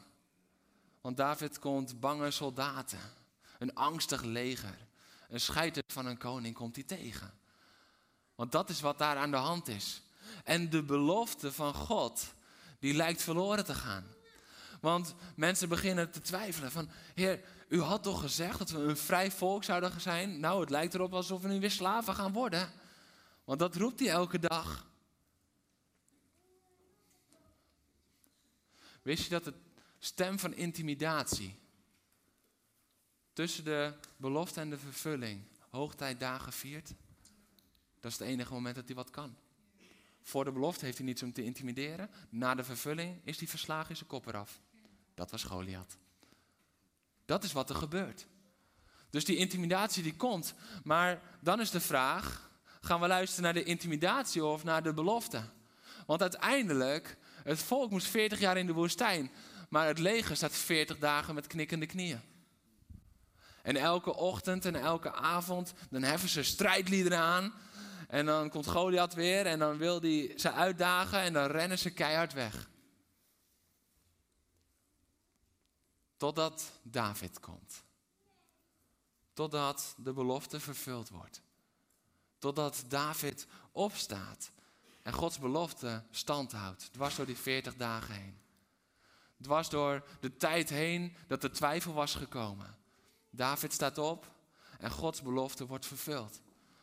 [1.01, 3.01] Want David komt bange soldaten,
[3.59, 4.79] een angstig leger
[5.29, 7.35] een scheiter van een koning komt hij tegen.
[8.35, 10.03] Want dat is wat daar aan de hand is.
[10.45, 12.35] En de belofte van God,
[12.79, 14.05] die lijkt verloren te gaan.
[14.83, 19.31] Want mensen beginnen te twijfelen van, Heer, u had toch gezegd dat we een vrij
[19.31, 20.41] volk zouden zijn?
[20.41, 22.71] Nou, het lijkt erop alsof we nu weer slaven gaan worden.
[23.45, 24.87] Want dat roept hij elke dag.
[29.03, 29.55] Wist je dat de
[29.99, 31.59] stem van intimidatie
[33.33, 36.95] tussen de belofte en de vervulling hoogtijdagen viert,
[38.01, 39.37] dat is het enige moment dat hij wat kan.
[40.23, 42.11] Voor de belofte heeft hij niets om te intimideren.
[42.29, 44.61] Na de vervulling is hij verslagen in zijn kop eraf.
[45.23, 45.97] Dat was Goliath.
[47.25, 48.27] Dat is wat er gebeurt.
[49.11, 50.55] Dus die intimidatie die komt.
[50.85, 55.43] Maar dan is de vraag, gaan we luisteren naar de intimidatie of naar de belofte?
[56.07, 59.31] Want uiteindelijk, het volk moest 40 jaar in de woestijn.
[59.69, 62.21] Maar het leger staat 40 dagen met knikkende knieën.
[63.63, 67.53] En elke ochtend en elke avond, dan heffen ze strijdliederen aan.
[68.09, 71.91] En dan komt Goliath weer en dan wil hij ze uitdagen en dan rennen ze
[71.91, 72.71] keihard weg.
[76.23, 77.85] Totdat David komt.
[79.33, 81.43] Totdat de belofte vervuld wordt.
[82.39, 84.51] Totdat David opstaat
[85.03, 86.93] en Gods belofte stand houdt.
[86.93, 88.39] Dwars door die 40 dagen heen.
[89.41, 92.79] Dwars door de tijd heen dat de twijfel was gekomen.
[93.31, 94.31] David staat op
[94.79, 96.41] en Gods belofte wordt vervuld.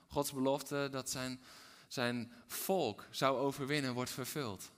[0.07, 1.43] Gods belofte dat zijn,
[1.87, 4.71] zijn volk zou overwinnen wordt vervuld.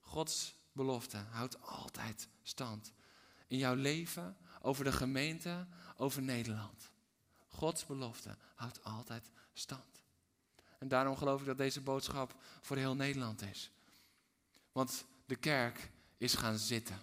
[0.00, 2.92] Gods belofte houdt altijd stand.
[3.46, 6.90] In jouw leven, over de gemeente, over Nederland.
[7.48, 10.02] Gods belofte houdt altijd stand.
[10.78, 13.70] En daarom geloof ik dat deze boodschap voor heel Nederland is.
[14.72, 17.00] Want de kerk is gaan zitten.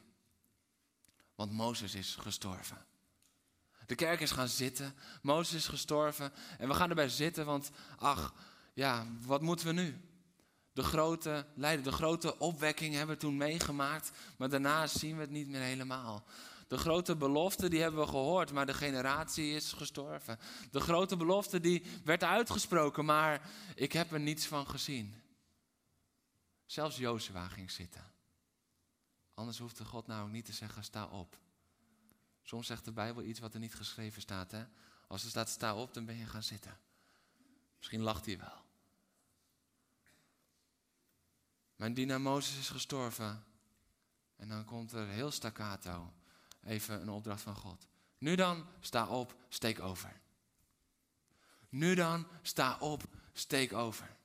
[1.36, 2.86] Want Mozes is gestorven.
[3.86, 4.95] De kerk is gaan zitten.
[5.21, 6.34] Mozes is gestorven.
[6.58, 8.34] En we gaan erbij zitten, want ach,
[8.73, 10.01] ja, wat moeten we nu?
[10.73, 14.12] De grote de grote opwekking hebben we toen meegemaakt.
[14.38, 16.25] Maar daarna zien we het niet meer helemaal.
[16.67, 20.39] De grote belofte die hebben we gehoord, maar de generatie is gestorven.
[20.71, 25.21] De grote belofte die werd uitgesproken, maar ik heb er niets van gezien.
[26.65, 28.12] Zelfs Jozua ging zitten.
[29.33, 31.38] Anders hoefde God nou niet te zeggen, sta op.
[32.43, 34.51] Soms zegt de Bijbel iets wat er niet geschreven staat.
[34.51, 34.63] Hè?
[35.07, 36.77] Als er staat, sta op, dan ben je gaan zitten.
[37.77, 38.62] Misschien lacht hij wel.
[41.75, 43.43] Mijn dienaar Mozes is gestorven.
[44.36, 46.13] En dan komt er heel staccato
[46.65, 47.88] even een opdracht van God.
[48.17, 50.21] Nu dan, sta op, steek over.
[51.69, 54.15] Nu dan, sta op, steek over.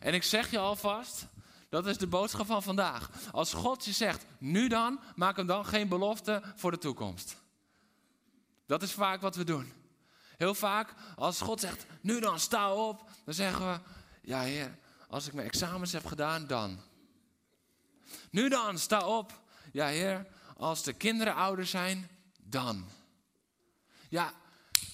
[0.00, 1.26] En ik zeg je alvast,
[1.68, 3.10] dat is de boodschap van vandaag.
[3.32, 7.36] Als God je zegt, nu dan, maak hem dan geen belofte voor de toekomst.
[8.66, 9.72] Dat is vaak wat we doen.
[10.36, 13.80] Heel vaak, als God zegt, nu dan, sta op, dan zeggen we,
[14.22, 16.80] ja heer, als ik mijn examens heb gedaan, dan.
[18.30, 19.40] Nu dan, sta op.
[19.72, 22.10] Ja heer, als de kinderen ouder zijn,
[22.42, 22.88] dan.
[24.08, 24.32] Ja,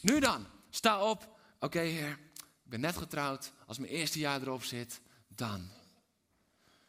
[0.01, 1.39] nu dan, sta op.
[1.61, 5.71] Oké heer, ik ben net getrouwd, als mijn eerste jaar erop zit, dan.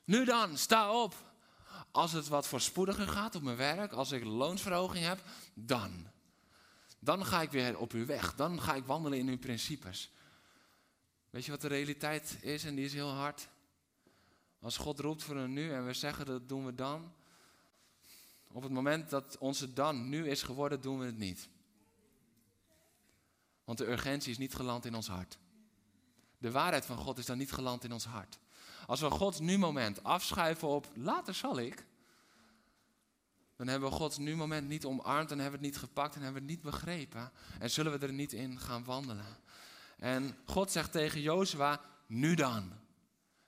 [0.03, 1.15] Nu dan, sta op.
[1.91, 6.07] Als het wat voorspoediger gaat op mijn werk, als ik loonsverhoging heb, dan.
[6.99, 8.35] Dan ga ik weer op uw weg.
[8.35, 10.11] Dan ga ik wandelen in uw principes.
[11.33, 13.47] Weet je wat de realiteit is en die is heel hard?
[14.59, 17.13] Als God roept voor een nu en we zeggen dat doen we dan.
[18.51, 21.49] Op het moment dat onze dan nu is geworden, doen we het niet.
[23.63, 25.37] Want de urgentie is niet geland in ons hart.
[26.37, 28.39] De waarheid van God is dan niet geland in ons hart.
[28.87, 31.85] Als we Gods nu-moment afschuiven op later zal ik,
[33.55, 36.41] dan hebben we Gods nu-moment niet omarmd en hebben we het niet gepakt en hebben
[36.41, 37.31] we het niet begrepen.
[37.59, 39.41] En zullen we er niet in gaan wandelen.
[40.03, 42.71] En God zegt tegen Jozua, nu dan,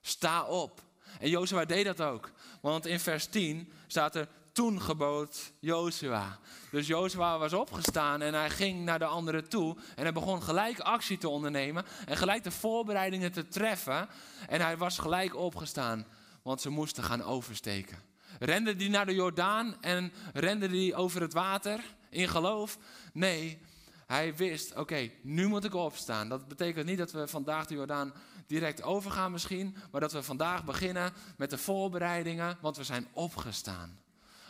[0.01, 0.81] sta op.
[1.19, 2.31] En Jozua deed dat ook.
[2.61, 6.39] Want in vers 10 staat er, toen gebood Jozua.
[6.71, 9.77] Dus Jozua was opgestaan en hij ging naar de anderen toe.
[9.95, 14.07] En hij begon gelijk actie te ondernemen en gelijk de voorbereidingen te treffen.
[14.47, 16.05] En hij was gelijk opgestaan,
[16.41, 17.97] want ze moesten gaan oversteken.
[18.39, 22.77] Rende die naar de Jordaan en rende die over het water in geloof?
[23.13, 23.59] Nee,
[24.05, 26.29] hij wist, oké, nu moet ik opstaan.
[26.29, 28.13] Dat betekent niet dat we vandaag de Jordaan
[28.47, 33.99] direct overgaan misschien, maar dat we vandaag beginnen met de voorbereidingen, want we zijn opgestaan.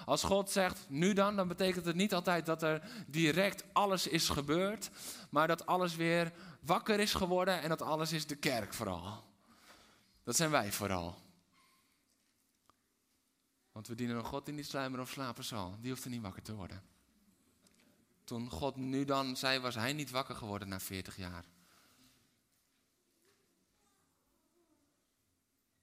[0.06, 4.30] Als God zegt nu dan, dan betekent het niet altijd dat er direct alles is
[4.30, 4.89] gebeurd,
[5.30, 9.24] maar dat alles weer wakker is geworden en dat alles is de kerk vooral.
[10.24, 11.15] Dat zijn wij vooral.
[13.72, 15.76] Want we dienen een God die niet sluimeren of slapen zal.
[15.82, 16.82] Die hoeft er niet wakker te worden.
[18.25, 21.45] Toen God nu dan zei, was hij niet wakker geworden na 40 jaar.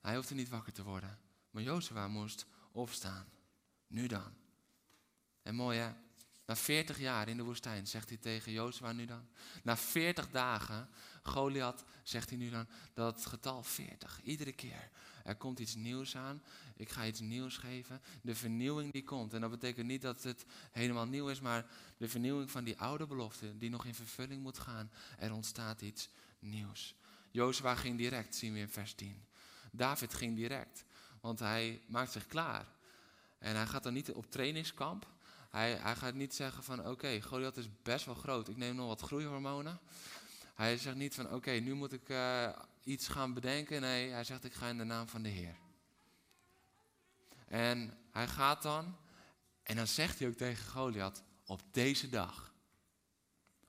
[0.00, 1.18] Hij hoefde niet wakker te worden.
[1.50, 3.26] Maar Jozua moest opstaan.
[3.87, 4.35] Nu dan.
[5.42, 5.92] En mooi hè?
[6.46, 9.28] Na 40 jaar in de woestijn zegt hij tegen Jozua nu dan.
[9.62, 10.88] Na 40 dagen,
[11.22, 14.20] Goliath zegt hij nu dan, dat getal 40.
[14.22, 14.90] Iedere keer.
[15.25, 16.43] Er komt iets nieuws aan.
[16.77, 18.01] Ik ga iets nieuws geven.
[18.23, 19.35] De vernieuwing die komt.
[19.35, 23.07] En dat betekent niet dat het helemaal nieuw is, maar de vernieuwing van die oude
[23.07, 24.91] belofte die nog in vervulling moet gaan.
[25.19, 26.09] Er ontstaat iets
[26.39, 26.95] nieuws.
[27.31, 29.25] Jozua ging direct, zien we in vers 10.
[29.71, 30.85] David ging direct,
[31.21, 32.67] want hij maakt zich klaar.
[33.39, 35.07] En hij gaat dan niet op trainingskamp.
[35.51, 38.49] Hij, hij gaat niet zeggen van oké, Goliath is best wel groot.
[38.49, 39.81] Ik neem nog wat groeihormonen.
[40.55, 42.49] Hij zegt niet van oké, nu moet ik uh,
[42.85, 43.81] iets gaan bedenken.
[43.81, 45.57] Nee, hij zegt ik ga in de naam van de Heer.
[47.47, 48.97] En hij gaat dan
[49.62, 52.53] en dan zegt hij ook tegen Goliath op deze dag.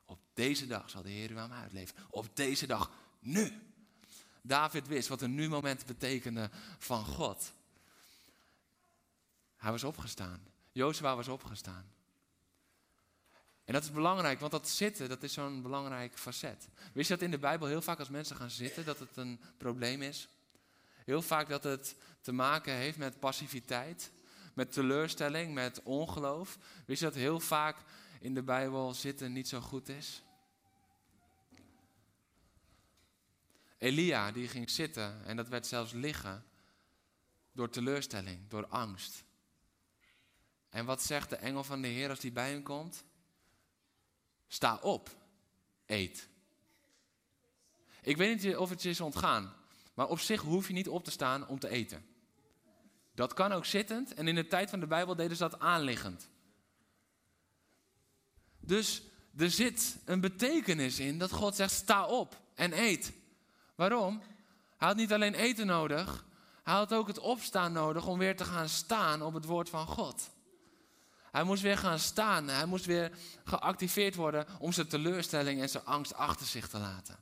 [0.05, 1.95] Op deze dag zal de Heer u aan mij uitleven.
[2.09, 3.61] Op deze dag, nu.
[4.41, 7.53] David wist wat een nu-moment betekende van God.
[9.57, 10.47] Hij was opgestaan.
[10.71, 11.91] Jozua was opgestaan.
[13.65, 16.67] En dat is belangrijk, want dat zitten, dat is zo'n belangrijk facet.
[16.93, 19.39] Wist je dat in de Bijbel heel vaak als mensen gaan zitten, dat het een
[19.57, 20.27] probleem is?
[21.05, 24.11] Heel vaak dat het te maken heeft met passiviteit,
[24.53, 26.57] met teleurstelling, met ongeloof.
[26.85, 27.77] Wist je dat heel vaak
[28.19, 30.23] in de Bijbel zitten niet zo goed is?
[33.77, 36.45] Elia, die ging zitten en dat werd zelfs liggen
[37.51, 39.23] door teleurstelling, door angst.
[40.69, 43.03] En wat zegt de engel van de Heer als die bij hem komt?
[44.53, 45.09] Sta op,
[45.85, 46.27] eet.
[48.01, 49.53] Ik weet niet of het je is ontgaan,
[49.93, 52.05] maar op zich hoef je niet op te staan om te eten.
[53.15, 56.29] Dat kan ook zittend en in de tijd van de Bijbel deden ze dat aanliggend.
[58.59, 59.01] Dus
[59.37, 63.13] er zit een betekenis in dat God zegt: sta op en eet.
[63.75, 64.21] Waarom?
[64.77, 66.25] Hij had niet alleen eten nodig,
[66.63, 69.87] hij had ook het opstaan nodig om weer te gaan staan op het woord van
[69.87, 70.29] God.
[71.33, 73.11] Hij moest weer gaan staan, hij moest weer
[73.43, 77.17] geactiveerd worden om zijn teleurstelling en zijn angst achter zich te laten.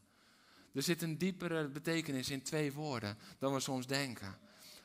[0.74, 4.38] Er zit een diepere betekenis in twee woorden dan we soms denken.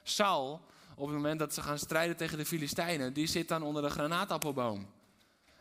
[0.03, 3.83] Saul, op het moment dat ze gaan strijden tegen de Filistijnen, die zit dan onder
[3.83, 4.87] de granaatappelboom.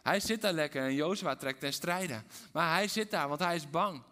[0.01, 2.23] Hij zit daar lekker en Jozua trekt ten strijde.
[2.51, 4.03] Maar hij zit daar, want hij is bang.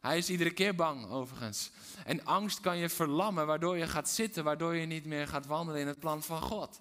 [0.00, 1.70] Hij is iedere keer bang, overigens.
[2.04, 5.80] En angst kan je verlammen, waardoor je gaat zitten, waardoor je niet meer gaat wandelen
[5.80, 6.80] in het plan van God.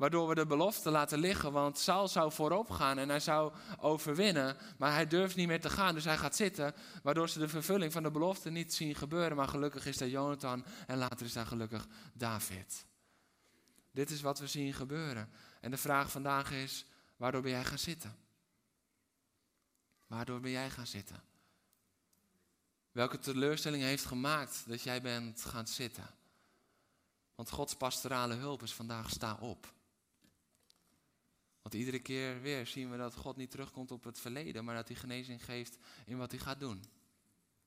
[0.00, 4.56] Waardoor we de belofte laten liggen, want Saul zou voorop gaan en hij zou overwinnen,
[4.78, 7.92] maar hij durft niet meer te gaan, dus hij gaat zitten, waardoor ze de vervulling
[7.92, 9.36] van de belofte niet zien gebeuren.
[9.36, 12.86] Maar gelukkig is daar Jonathan en later is daar gelukkig David.
[13.90, 15.30] Dit is wat we zien gebeuren.
[15.60, 16.86] En de vraag vandaag is,
[17.16, 18.16] waardoor ben jij gaan zitten?
[20.06, 21.22] Waardoor ben jij gaan zitten?
[22.92, 26.06] Welke teleurstelling heeft gemaakt dat jij bent gaan zitten?
[27.34, 29.78] Want Gods pastorale hulp is vandaag sta op.
[31.62, 34.88] Want iedere keer weer zien we dat God niet terugkomt op het verleden, maar dat
[34.88, 36.84] hij genezing geeft in wat hij gaat doen.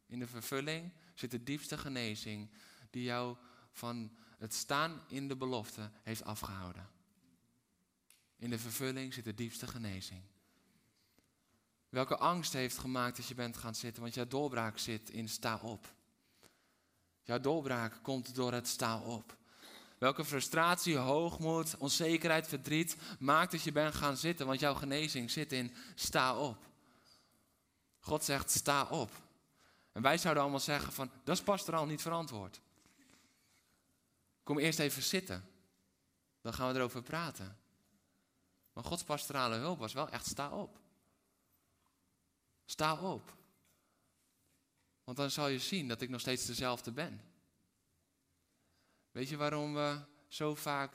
[0.06, 2.50] In de vervulling zit de diepste genezing
[2.90, 3.38] die jou
[3.72, 6.90] van het staan in de belofte heeft afgehouden.
[8.36, 10.22] In de vervulling zit de diepste genezing.
[11.90, 14.02] Welke angst heeft gemaakt dat je bent gaan zitten?
[14.02, 15.94] Want jouw doorbraak zit in sta op.
[17.22, 19.38] Jouw doorbraak komt door het sta op.
[20.04, 24.46] Welke frustratie, hoogmoed, onzekerheid, verdriet maakt dat je bent gaan zitten?
[24.46, 26.66] Want jouw genezing zit in sta op.
[28.00, 29.12] God zegt sta op.
[29.92, 32.62] En wij zouden allemaal zeggen van dat is pastoraal niet verantwoord.
[34.44, 35.46] Kom eerst even zitten.
[36.42, 37.58] Dan gaan we erover praten.
[38.74, 40.80] Maar Gods pastorale hulp was wel echt sta op.
[42.66, 43.34] Sta op.
[45.04, 47.33] Want dan zal je zien dat ik nog steeds dezelfde ben.
[49.14, 50.94] Weet je waarom we zo vaak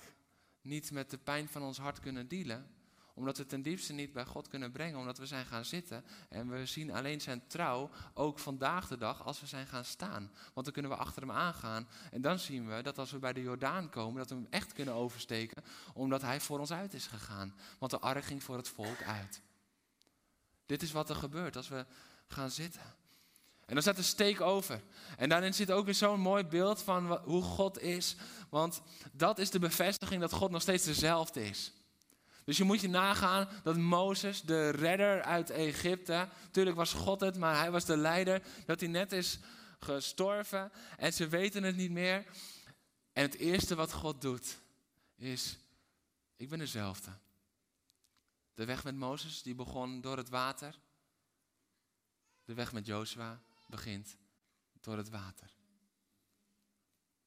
[0.61, 2.71] niet met de pijn van ons hart kunnen dealen?
[3.15, 6.05] Omdat we ten diepste niet bij God kunnen brengen, omdat we zijn gaan zitten.
[6.29, 10.31] En we zien alleen zijn trouw, ook vandaag de dag, als we zijn gaan staan.
[10.55, 11.89] Want dan kunnen we achter hem aangaan.
[12.11, 14.73] En dan zien we dat als we bij de Jordaan komen, dat we hem echt
[14.73, 15.65] kunnen oversteken.
[15.95, 17.55] Omdat hij voor ons uit is gegaan.
[17.79, 19.43] Want de ark ging voor het volk uit.
[20.67, 21.87] Dit is wat er gebeurt als we
[22.27, 22.83] gaan zitten.
[23.69, 24.83] En dan staat de steek over.
[25.17, 28.17] En daarin zit ook weer zo'n mooi beeld van hoe God is.
[28.49, 28.81] Want
[29.13, 31.73] dat is de bevestiging dat God nog steeds dezelfde is.
[32.45, 37.37] Dus je moet je nagaan dat Mozes, de redder uit Egypte, natuurlijk was God het,
[37.37, 39.39] maar hij was de leider, dat hij net is
[39.79, 42.25] gestorven en ze weten het niet meer.
[43.13, 44.59] En het eerste wat God doet
[45.17, 45.59] is,
[46.37, 47.11] ik ben dezelfde.
[48.55, 50.79] De weg met Mozes, die begon door het water.
[52.45, 54.17] De weg met Jozua begint
[54.81, 55.57] door het water.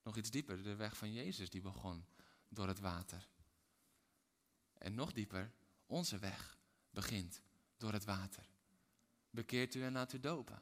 [0.04, 2.06] Nog iets dieper, de weg van Jezus die begon
[2.50, 3.28] door het water.
[4.78, 5.52] En nog dieper,
[5.86, 6.58] onze weg
[6.90, 7.42] begint
[7.78, 8.50] door het water.
[9.30, 10.62] Bekeert u en laat u dopen.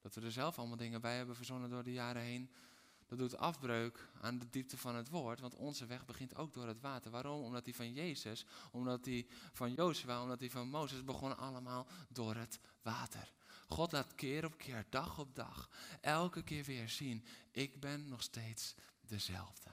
[0.00, 2.50] Dat we er zelf allemaal dingen bij hebben verzonnen door de jaren heen.
[3.06, 6.66] Dat doet afbreuk aan de diepte van het woord, want onze weg begint ook door
[6.66, 7.10] het water.
[7.10, 7.42] Waarom?
[7.42, 12.34] Omdat die van Jezus, omdat die van Jozua, omdat die van Mozes begon allemaal door
[12.34, 13.32] het water.
[13.74, 18.22] God laat keer op keer, dag op dag, elke keer weer zien, ik ben nog
[18.22, 19.70] steeds dezelfde.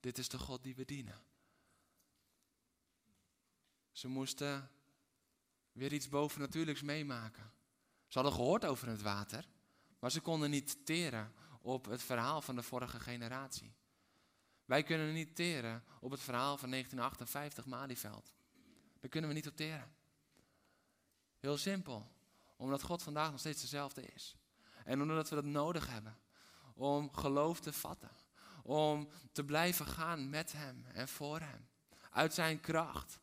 [0.00, 1.22] Dit is de God die we dienen.
[3.92, 4.70] Ze moesten
[5.72, 7.52] weer iets bovennatuurlijks meemaken.
[8.06, 9.48] Ze hadden gehoord over het water,
[9.98, 13.74] maar ze konden niet teren op het verhaal van de vorige generatie.
[14.64, 18.34] Wij kunnen niet teren op het verhaal van 1958 Malieveld.
[19.00, 19.94] Daar kunnen we niet op teren.
[21.38, 22.15] Heel simpel
[22.56, 24.36] omdat God vandaag nog steeds dezelfde is.
[24.84, 26.18] En omdat we dat nodig hebben
[26.74, 28.10] om geloof te vatten.
[28.62, 31.68] Om te blijven gaan met Hem en voor Hem.
[32.10, 33.18] Uit Zijn kracht.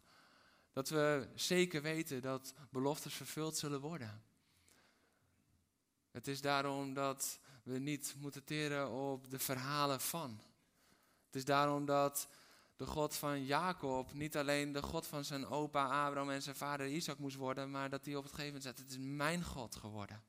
[0.71, 4.23] Dat we zeker weten dat beloftes vervuld zullen worden.
[6.11, 10.41] Het is daarom dat we niet moeten teren op de verhalen van.
[11.25, 12.27] Het is daarom dat
[12.75, 16.87] de God van Jacob niet alleen de God van zijn opa Abraham en zijn vader
[16.87, 19.75] Isaac moest worden, maar dat hij op het gegeven moment zegt, het is mijn God
[19.75, 20.23] geworden.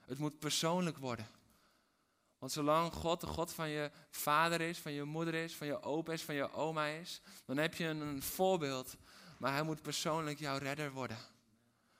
[0.00, 1.26] Het moet persoonlijk worden.
[2.38, 5.82] Want zolang God de God van je vader is, van je moeder is, van je
[5.82, 8.96] opa is, van je oma is, dan heb je een voorbeeld,
[9.38, 11.18] maar hij moet persoonlijk jouw redder worden.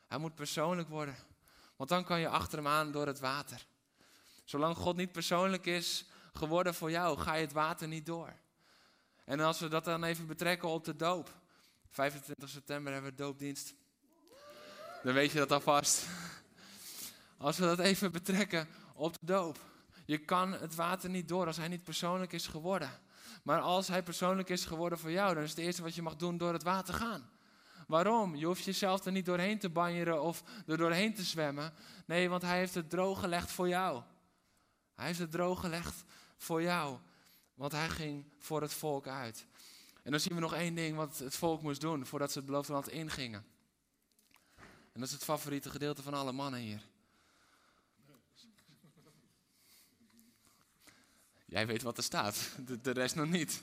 [0.06, 1.16] Hij moet persoonlijk worden.
[1.76, 3.66] Want dan kan je achter hem aan door het water.
[4.44, 8.32] Zolang God niet persoonlijk is geworden voor jou, ga je het water niet door.
[9.26, 11.34] En als we dat dan even betrekken op de doop.
[11.90, 13.74] 25 september hebben we doopdienst.
[15.02, 16.06] Dan weet je dat alvast.
[17.36, 19.58] Als we dat even betrekken op de doop.
[20.04, 22.90] Je kan het water niet door als hij niet persoonlijk is geworden.
[23.42, 26.16] Maar als hij persoonlijk is geworden voor jou, dan is het eerste wat je mag
[26.16, 27.30] doen door het water gaan.
[27.86, 28.36] Waarom?
[28.36, 31.72] Je hoeft jezelf er niet doorheen te banjeren of er doorheen te zwemmen.
[32.06, 34.02] Nee, want hij heeft het droog gelegd voor jou.
[34.94, 36.04] Hij heeft het droog gelegd
[36.36, 36.98] voor jou.
[37.56, 39.46] Want hij ging voor het volk uit.
[40.02, 42.46] En dan zien we nog één ding wat het volk moest doen voordat ze het
[42.46, 43.44] beloofde land ingingen.
[44.92, 46.82] En dat is het favoriete gedeelte van alle mannen hier.
[51.46, 52.50] Jij weet wat er staat,
[52.82, 53.62] de, rest nog niet.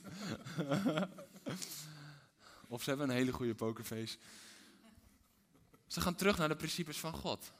[2.67, 4.17] of ze hebben een hele goede pokerface.
[5.87, 7.51] Ze gaan terug naar de principes van God.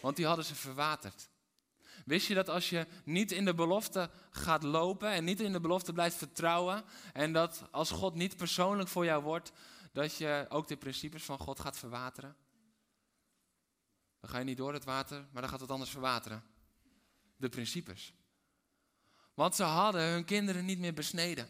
[0.00, 1.28] Want die hadden ze verwaterd.
[2.06, 5.60] Wist je dat als je niet in de belofte gaat lopen en niet in de
[5.60, 9.52] belofte blijft vertrouwen en dat als God niet persoonlijk voor jou wordt,
[9.92, 12.36] dat je ook de principes van God gaat verwateren?
[14.20, 16.44] Dan ga je niet door het water, maar dan gaat het anders verwateren.
[17.36, 18.14] De principes.
[19.34, 21.48] Want ze hadden hun kinderen niet meer besneden.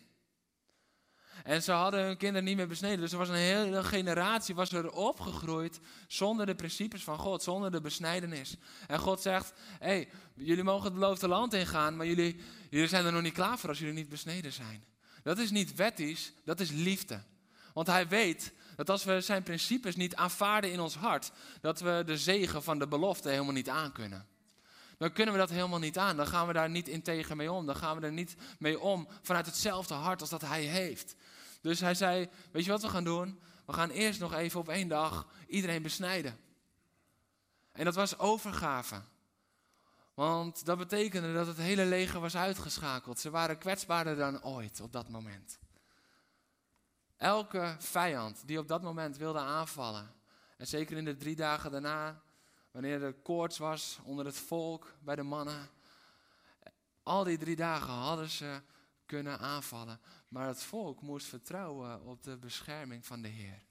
[1.44, 3.00] En ze hadden hun kinderen niet meer besneden.
[3.00, 7.70] Dus er was een hele generatie was er opgegroeid zonder de principes van God, zonder
[7.70, 8.56] de besnijdenis.
[8.86, 13.04] En God zegt, hé, hey, jullie mogen het beloofde land ingaan, maar jullie, jullie zijn
[13.04, 14.84] er nog niet klaar voor als jullie niet besneden zijn.
[15.22, 17.22] Dat is niet wettisch, dat is liefde.
[17.74, 22.02] Want hij weet dat als we zijn principes niet aanvaarden in ons hart, dat we
[22.06, 24.26] de zegen van de belofte helemaal niet aankunnen
[24.96, 26.16] dan kunnen we dat helemaal niet aan.
[26.16, 27.66] Dan gaan we daar niet integer mee om.
[27.66, 31.16] Dan gaan we er niet mee om vanuit hetzelfde hart als dat hij heeft.
[31.60, 33.40] Dus hij zei, weet je wat we gaan doen?
[33.66, 36.38] We gaan eerst nog even op één dag iedereen besnijden.
[37.72, 39.02] En dat was overgave.
[40.14, 43.18] Want dat betekende dat het hele leger was uitgeschakeld.
[43.18, 45.58] Ze waren kwetsbaarder dan ooit op dat moment.
[47.16, 50.14] Elke vijand die op dat moment wilde aanvallen,
[50.56, 52.22] en zeker in de drie dagen daarna,
[52.76, 55.68] wanneer er koorts was onder het volk, bij de mannen.
[57.02, 58.62] Al die drie dagen hadden ze
[59.06, 63.62] kunnen aanvallen, maar het volk moest vertrouwen op de bescherming van de Heer.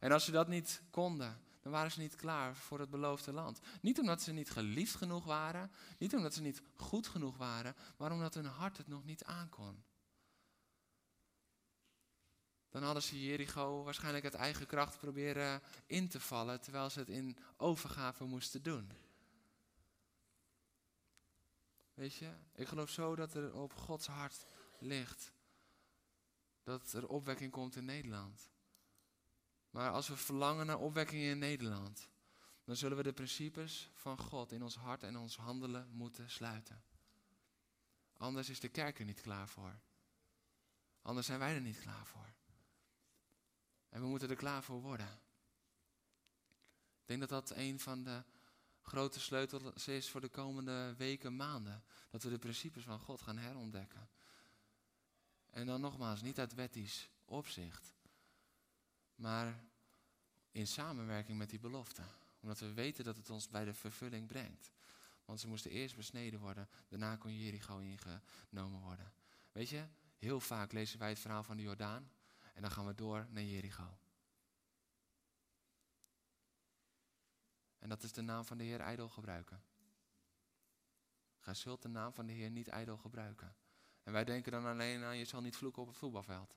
[0.00, 3.60] En als ze dat niet konden, dan waren ze niet klaar voor het beloofde land.
[3.80, 8.12] Niet omdat ze niet geliefd genoeg waren, niet omdat ze niet goed genoeg waren, maar
[8.12, 9.84] omdat hun hart het nog niet aankon
[12.76, 17.08] dan hadden ze Jericho waarschijnlijk uit eigen kracht proberen in te vallen, terwijl ze het
[17.08, 18.92] in overgave moesten doen.
[21.94, 24.46] Weet je, ik geloof zo dat er op Gods hart
[24.78, 25.32] ligt
[26.62, 28.50] dat er opwekking komt in Nederland.
[29.70, 32.08] Maar als we verlangen naar opwekking in Nederland,
[32.64, 36.82] dan zullen we de principes van God in ons hart en ons handelen moeten sluiten.
[38.16, 39.78] Anders is de kerk er niet klaar voor.
[41.02, 42.34] Anders zijn wij er niet klaar voor.
[43.96, 45.08] En we moeten er klaar voor worden.
[47.00, 48.22] Ik denk dat dat een van de
[48.82, 51.84] grote sleutels is voor de komende weken, maanden.
[52.10, 54.08] Dat we de principes van God gaan herontdekken.
[55.50, 57.94] En dan nogmaals, niet uit wettisch opzicht,
[59.14, 59.64] maar
[60.50, 62.02] in samenwerking met die belofte.
[62.40, 64.70] Omdat we weten dat het ons bij de vervulling brengt.
[65.24, 69.12] Want ze moesten eerst besneden worden, daarna kon Jericho ingenomen worden.
[69.52, 69.84] Weet je,
[70.18, 72.10] heel vaak lezen wij het verhaal van de Jordaan.
[72.56, 73.98] En dan gaan we door naar Jericho.
[77.78, 79.62] En dat is de naam van de Heer ijdel gebruiken.
[81.38, 83.56] Ga zult de naam van de Heer niet ijdel gebruiken.
[84.02, 86.56] En wij denken dan alleen aan, je zal niet vloeken op het voetbalveld.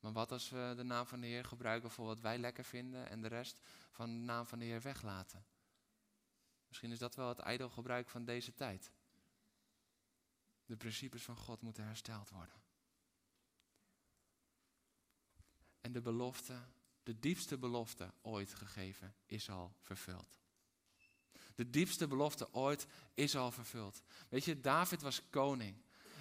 [0.00, 3.08] Maar wat als we de naam van de Heer gebruiken voor wat wij lekker vinden
[3.08, 3.60] en de rest
[3.90, 5.46] van de naam van de Heer weglaten?
[6.68, 8.92] Misschien is dat wel het ijdelgebruik van deze tijd.
[10.64, 12.67] De principes van God moeten hersteld worden.
[15.88, 16.54] En de belofte,
[17.02, 20.38] de diepste belofte ooit gegeven, is al vervuld.
[21.54, 24.02] De diepste belofte ooit is al vervuld.
[24.28, 25.76] Weet je, David was koning.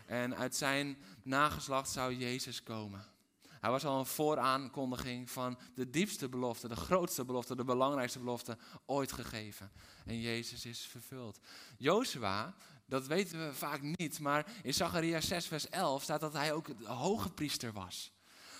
[0.05, 3.05] En uit zijn nageslacht zou Jezus komen.
[3.47, 8.57] Hij was al een vooraankondiging van de diepste belofte, de grootste belofte, de belangrijkste belofte
[8.85, 9.71] ooit gegeven.
[10.05, 11.39] En Jezus is vervuld.
[11.77, 12.55] Jozua,
[12.85, 16.77] dat weten we vaak niet, maar in Zachariah 6, vers 11 staat dat hij ook
[16.77, 18.15] de hoge priester was.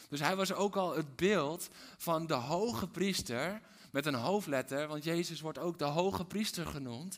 [0.09, 5.03] Dus hij was ook al het beeld van de hoge priester met een hoofdletter, want
[5.03, 7.17] Jezus wordt ook de hoge priester genoemd.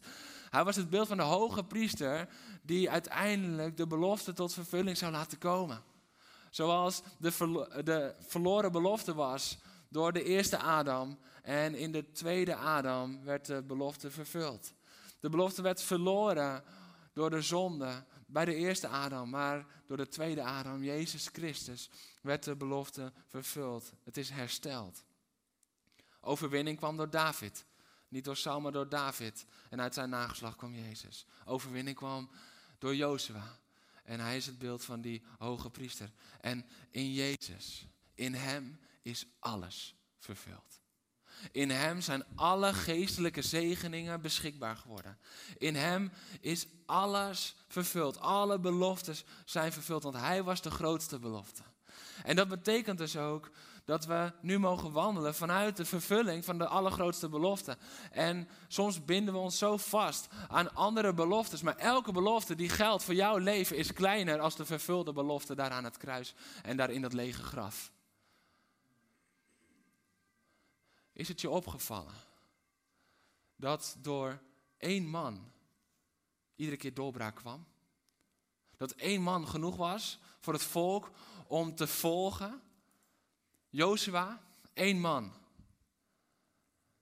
[0.50, 2.28] Hij was het beeld van de hoge priester
[2.62, 5.84] die uiteindelijk de belofte tot vervulling zou laten komen.
[6.50, 9.58] Zoals de, de verloren belofte was
[9.90, 11.20] door de eerste Adam.
[11.42, 14.74] En in de tweede Adam werd de belofte vervuld.
[15.20, 16.64] De belofte werd verloren
[17.14, 21.90] door de zonde bij de eerste Adam, maar door de tweede Adam, Jezus Christus,
[22.22, 23.94] werd de belofte vervuld.
[24.04, 25.04] Het is hersteld.
[26.22, 27.66] Overwinning kwam door David.
[28.08, 29.46] Niet door Saul, maar door David.
[29.70, 31.26] En uit zijn nageslag kwam Jezus.
[31.46, 32.30] Overwinning kwam
[32.78, 33.60] door Jozua.
[34.04, 36.12] En hij is het beeld van die hoge priester.
[36.42, 40.80] En in Jezus, in hem is alles vervuld.
[41.52, 45.18] In hem zijn alle geestelijke zegeningen beschikbaar geworden.
[45.58, 46.12] In hem
[46.42, 48.20] is alles vervuld.
[48.20, 51.62] Alle beloftes zijn vervuld, want hij was de grootste belofte.
[52.24, 53.52] En dat betekent dus ook
[53.90, 57.78] dat we nu mogen wandelen vanuit de vervulling van de allergrootste belofte.
[58.12, 63.04] En soms binden we ons zo vast aan andere beloftes, maar elke belofte die geldt
[63.04, 66.34] voor jouw leven is kleiner als de vervulde belofte daar aan het kruis
[66.64, 67.92] en daar in dat lege graf.
[71.20, 72.14] Is het je opgevallen
[73.56, 74.42] dat door
[74.78, 75.52] één man
[76.56, 77.66] iedere keer doorbraak kwam?
[78.78, 81.12] Dat één man genoeg was voor het volk
[81.48, 82.62] om te volgen?
[83.70, 84.42] Jozua,
[84.74, 85.34] één man.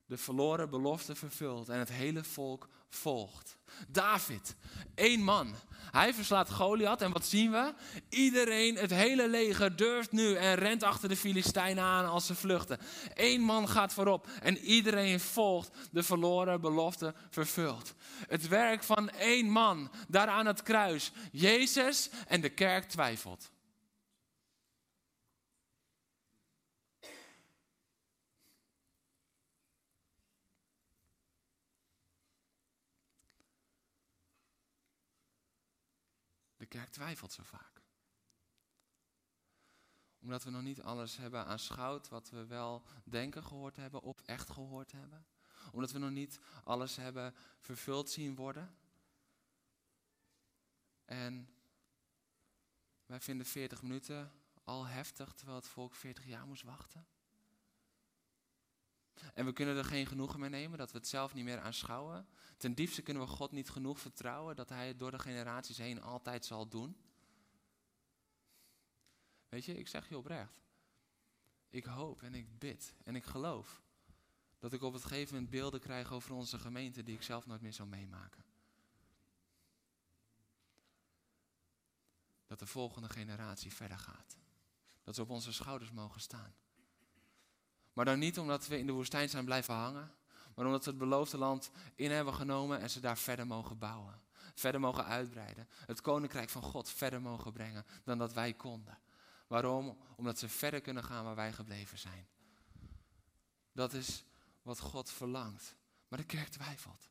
[0.06, 3.56] De verloren belofte vervult en het hele volk volgt.
[3.88, 4.54] David,
[4.94, 5.54] één man.
[5.90, 7.74] Hij verslaat Goliath en wat zien we?
[8.08, 12.78] Iedereen, het hele leger durft nu en rent achter de Filistijnen aan als ze vluchten.
[13.14, 17.94] Eén man gaat voorop en iedereen volgt de verloren belofte vervuld.
[18.28, 21.12] Het werk van één man daar aan het kruis.
[21.32, 23.50] Jezus en de kerk twijfelt.
[36.78, 37.82] Kerk twijfelt zo vaak.
[40.20, 44.50] Omdat we nog niet alles hebben aanschouwd wat we wel denken gehoord hebben of echt
[44.50, 45.26] gehoord hebben.
[45.72, 48.76] Omdat we nog niet alles hebben vervuld zien worden.
[51.04, 51.48] En
[53.06, 54.32] wij vinden 40 minuten
[54.64, 57.06] al heftig, terwijl het volk 40 jaar moest wachten.
[59.34, 62.28] En we kunnen er geen genoegen mee nemen dat we het zelf niet meer aanschouwen.
[62.56, 66.02] Ten diepste kunnen we God niet genoeg vertrouwen dat Hij het door de generaties heen
[66.02, 66.96] altijd zal doen.
[69.48, 70.60] Weet je, ik zeg je oprecht.
[71.68, 73.82] Ik hoop en ik bid en ik geloof
[74.58, 77.60] dat ik op het gegeven moment beelden krijg over onze gemeente die ik zelf nooit
[77.60, 78.44] meer zou meemaken.
[82.46, 84.36] Dat de volgende generatie verder gaat.
[85.02, 86.54] Dat ze op onze schouders mogen staan.
[87.98, 90.12] Maar dan niet omdat we in de woestijn zijn blijven hangen,
[90.54, 94.20] maar omdat we het beloofde land in hebben genomen en ze daar verder mogen bouwen.
[94.54, 95.68] Verder mogen uitbreiden.
[95.86, 98.98] Het koninkrijk van God verder mogen brengen dan dat wij konden.
[99.46, 99.98] Waarom?
[100.16, 102.28] Omdat ze verder kunnen gaan waar wij gebleven zijn.
[103.72, 104.24] Dat is
[104.62, 105.74] wat God verlangt.
[106.08, 107.08] Maar de kerk twijfelt.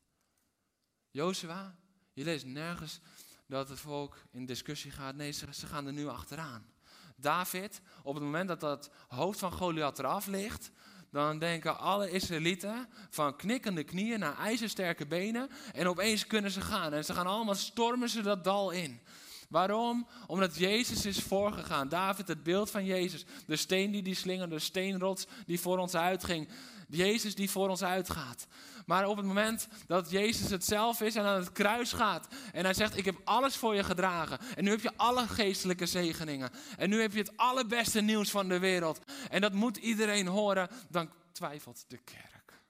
[1.10, 1.76] Jozua,
[2.12, 3.00] je leest nergens
[3.46, 5.14] dat het volk in discussie gaat.
[5.14, 6.72] Nee, ze, ze gaan er nu achteraan.
[7.20, 10.70] David, op het moment dat dat hoofd van Goliath eraf ligt,
[11.10, 15.50] dan denken alle Israëlieten van knikkende knieën naar ijzersterke benen.
[15.72, 16.92] En opeens kunnen ze gaan.
[16.92, 19.00] En ze gaan allemaal stormen ze dat dal in.
[19.48, 20.06] Waarom?
[20.26, 21.88] Omdat Jezus is voorgegaan.
[21.88, 23.24] David, het beeld van Jezus.
[23.46, 26.48] De steen die die slingerde, de steenrots die voor ons uitging.
[26.88, 28.46] Jezus die voor ons uitgaat.
[28.86, 32.28] Maar op het moment dat Jezus het zelf is en aan het kruis gaat.
[32.52, 34.38] En hij zegt, ik heb alles voor je gedragen.
[34.56, 36.50] En nu heb je alle geestelijke zegeningen.
[36.76, 39.00] En nu heb je het allerbeste nieuws van de wereld.
[39.30, 40.68] En dat moet iedereen horen.
[40.88, 42.60] Dan twijfelt de kerk.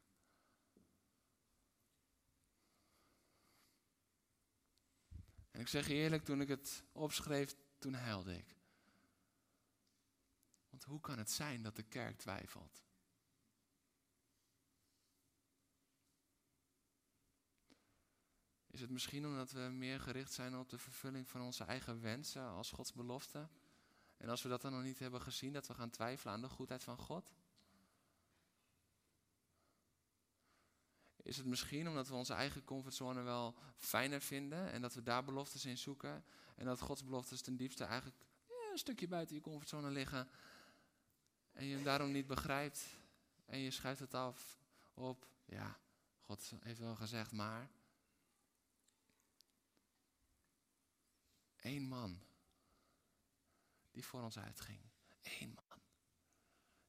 [5.50, 8.56] En ik zeg je eerlijk, toen ik het opschreef, toen huilde ik.
[10.70, 12.87] Want hoe kan het zijn dat de kerk twijfelt?
[18.78, 22.48] Is het misschien omdat we meer gericht zijn op de vervulling van onze eigen wensen
[22.48, 23.48] als Gods belofte?
[24.16, 26.48] En als we dat dan nog niet hebben gezien, dat we gaan twijfelen aan de
[26.48, 27.32] goedheid van God?
[31.16, 35.24] Is het misschien omdat we onze eigen comfortzone wel fijner vinden en dat we daar
[35.24, 36.24] beloftes in zoeken
[36.56, 38.16] en dat Gods beloftes ten diepste eigenlijk
[38.46, 40.28] ja, een stukje buiten je comfortzone liggen
[41.52, 42.86] en je hem daarom niet begrijpt
[43.46, 44.58] en je schuift het af
[44.94, 45.78] op, ja,
[46.20, 47.70] God heeft wel gezegd, maar
[51.60, 52.22] Eén man
[53.90, 54.80] die voor ons uitging.
[55.22, 55.80] Eén man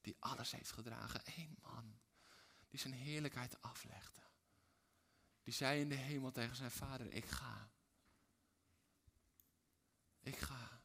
[0.01, 1.21] die alles heeft gedragen.
[1.35, 1.99] Eén man
[2.67, 4.21] die zijn heerlijkheid aflegde.
[5.43, 7.69] Die zei in de hemel tegen zijn vader, ik ga.
[10.19, 10.81] Ik ga.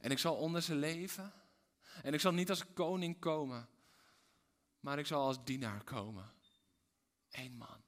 [0.00, 1.32] En ik zal onder zijn leven.
[2.02, 3.68] En ik zal niet als koning komen.
[4.80, 6.32] maar ik zal als dienaar komen.
[7.30, 7.87] Eén man.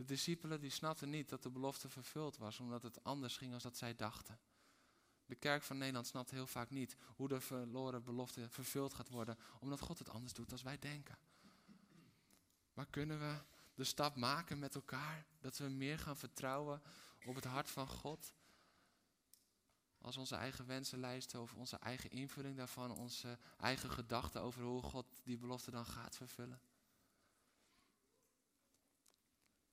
[0.00, 3.62] De discipelen die snapten niet dat de belofte vervuld was, omdat het anders ging als
[3.62, 4.38] dat zij dachten.
[5.26, 9.38] De kerk van Nederland snapt heel vaak niet hoe de verloren belofte vervuld gaat worden,
[9.58, 11.18] omdat God het anders doet dan wij denken.
[12.72, 13.42] Maar kunnen we
[13.74, 16.82] de stap maken met elkaar, dat we meer gaan vertrouwen
[17.24, 18.34] op het hart van God?
[19.98, 25.06] Als onze eigen wensenlijst of onze eigen invulling daarvan, onze eigen gedachten over hoe God
[25.24, 26.60] die belofte dan gaat vervullen.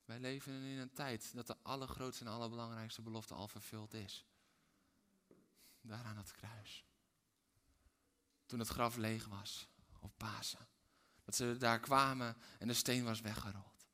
[0.08, 4.26] Wij leven in een tijd dat de allergrootste en allerbelangrijkste belofte al vervuld is.
[5.82, 6.86] Daar aan het kruis.
[8.46, 9.68] Toen het graf leeg was,
[10.00, 10.68] op Pasen.
[11.26, 13.88] Dat ze daar kwamen en de steen was weggerold.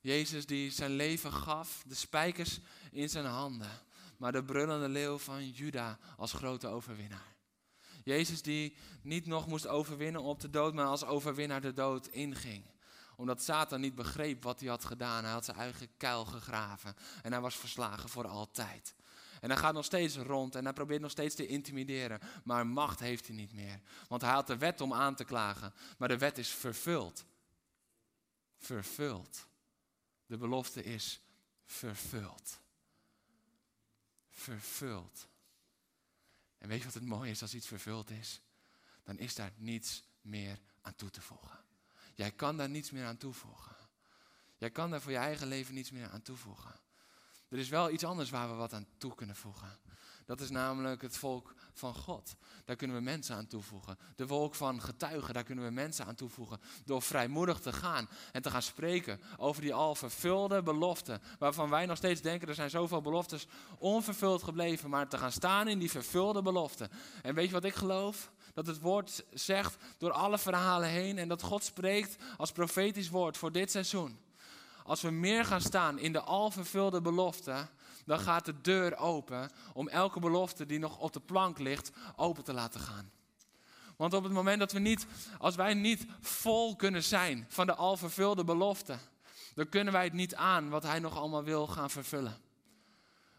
[0.00, 3.82] Jezus die zijn leven gaf, de spijkers in zijn handen,
[4.16, 7.36] maar de brullende leeuw van Juda als grote overwinnaar.
[8.04, 12.64] Jezus die niet nog moest overwinnen op de dood, maar als overwinnaar de dood inging
[13.20, 15.24] omdat Satan niet begreep wat hij had gedaan.
[15.24, 16.94] Hij had zijn eigen kuil gegraven.
[17.22, 18.94] En hij was verslagen voor altijd.
[19.40, 22.20] En hij gaat nog steeds rond en hij probeert nog steeds te intimideren.
[22.44, 23.80] Maar macht heeft hij niet meer.
[24.08, 25.72] Want hij had de wet om aan te klagen.
[25.98, 27.24] Maar de wet is vervuld.
[28.56, 29.46] Vervuld.
[30.26, 31.20] De belofte is
[31.64, 32.60] vervuld.
[34.30, 35.28] Vervuld.
[36.58, 38.40] En weet je wat het mooie is als iets vervuld is?
[39.04, 41.59] Dan is daar niets meer aan toe te voegen.
[42.20, 43.76] Jij kan daar niets meer aan toevoegen.
[44.56, 46.80] Jij kan daar voor je eigen leven niets meer aan toevoegen.
[47.48, 49.78] Er is wel iets anders waar we wat aan toe kunnen voegen.
[50.26, 52.36] Dat is namelijk het volk van God.
[52.64, 53.98] Daar kunnen we mensen aan toevoegen.
[54.16, 56.60] De volk van getuigen, daar kunnen we mensen aan toevoegen.
[56.84, 61.22] Door vrijmoedig te gaan en te gaan spreken over die al vervulde beloften.
[61.38, 63.46] Waarvan wij nog steeds denken, er zijn zoveel beloftes
[63.78, 64.90] onvervuld gebleven.
[64.90, 66.90] Maar te gaan staan in die vervulde beloften.
[67.22, 68.32] En weet je wat ik geloof?
[68.54, 73.36] Dat het woord zegt door alle verhalen heen en dat God spreekt als profetisch woord
[73.36, 74.18] voor dit seizoen.
[74.84, 77.68] Als we meer gaan staan in de al vervulde belofte,
[78.06, 82.44] dan gaat de deur open om elke belofte die nog op de plank ligt, open
[82.44, 83.10] te laten gaan.
[83.96, 85.06] Want op het moment dat we niet,
[85.38, 88.98] als wij niet vol kunnen zijn van de al vervulde belofte,
[89.54, 92.40] dan kunnen wij het niet aan wat Hij nog allemaal wil gaan vervullen.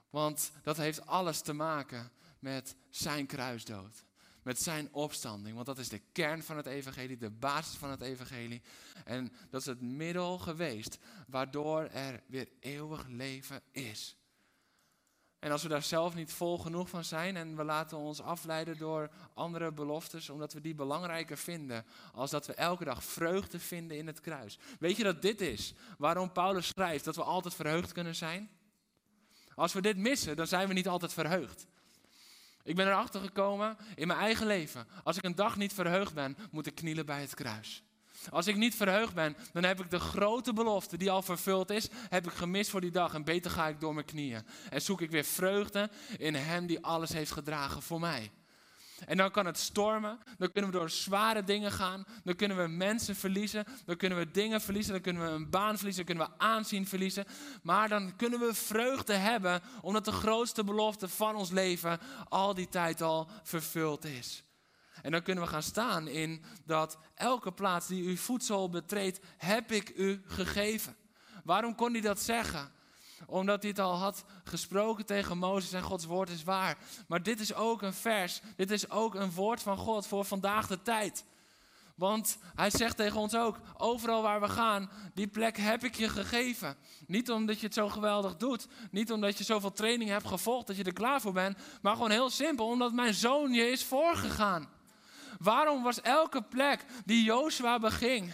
[0.09, 4.03] Want dat heeft alles te maken met Zijn kruisdood
[4.43, 5.55] met zijn opstanding.
[5.55, 8.61] Want dat is de kern van het evangelie, de basis van het evangelie.
[9.05, 14.15] En dat is het middel geweest waardoor er weer eeuwig leven is.
[15.39, 18.77] En als we daar zelf niet vol genoeg van zijn en we laten ons afleiden
[18.77, 23.97] door andere beloftes, omdat we die belangrijker vinden, als dat we elke dag vreugde vinden
[23.97, 24.59] in het kruis.
[24.79, 28.49] Weet je dat dit is waarom Paulus schrijft dat we altijd verheugd kunnen zijn?
[29.55, 31.67] Als we dit missen, dan zijn we niet altijd verheugd.
[32.63, 34.87] Ik ben erachter gekomen in mijn eigen leven.
[35.03, 37.83] Als ik een dag niet verheugd ben, moet ik knielen bij het kruis.
[38.29, 41.89] Als ik niet verheugd ben, dan heb ik de grote belofte die al vervuld is,
[42.09, 43.13] heb ik gemist voor die dag.
[43.13, 44.45] En beter ga ik door mijn knieën.
[44.69, 48.31] En zoek ik weer vreugde in Hem die alles heeft gedragen voor mij.
[49.05, 52.67] En dan kan het stormen, dan kunnen we door zware dingen gaan, dan kunnen we
[52.67, 56.33] mensen verliezen, dan kunnen we dingen verliezen, dan kunnen we een baan verliezen, dan kunnen
[56.37, 57.25] we aanzien verliezen.
[57.63, 61.99] Maar dan kunnen we vreugde hebben, omdat de grootste belofte van ons leven
[62.29, 64.43] al die tijd al vervuld is.
[65.01, 69.71] En dan kunnen we gaan staan in dat elke plaats die uw voedsel betreedt, heb
[69.71, 70.95] ik u gegeven.
[71.43, 72.71] Waarom kon hij dat zeggen?
[73.27, 76.77] Omdat hij het al had gesproken tegen Mozes en Gods woord is waar.
[77.07, 80.67] Maar dit is ook een vers, dit is ook een woord van God voor vandaag
[80.67, 81.25] de tijd.
[81.95, 86.09] Want hij zegt tegen ons ook, overal waar we gaan, die plek heb ik je
[86.09, 86.75] gegeven.
[87.07, 90.75] Niet omdat je het zo geweldig doet, niet omdat je zoveel training hebt gevolgd dat
[90.75, 94.69] je er klaar voor bent, maar gewoon heel simpel, omdat mijn zoon je is voorgegaan.
[95.41, 98.33] Waarom was elke plek die Joshua beging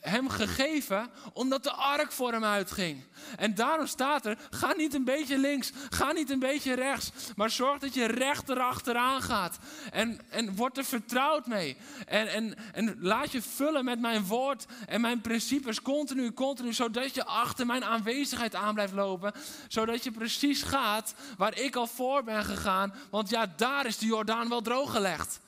[0.00, 3.04] hem gegeven omdat de ark voor hem uitging?
[3.36, 7.50] En daarom staat er, ga niet een beetje links, ga niet een beetje rechts, maar
[7.50, 9.58] zorg dat je recht erachteraan gaat.
[9.92, 11.76] En, en word er vertrouwd mee.
[12.06, 17.14] En, en, en laat je vullen met mijn woord en mijn principes continu, continu, zodat
[17.14, 19.32] je achter mijn aanwezigheid aan blijft lopen.
[19.68, 24.06] Zodat je precies gaat waar ik al voor ben gegaan, want ja, daar is de
[24.06, 25.40] Jordaan wel drooggelegd.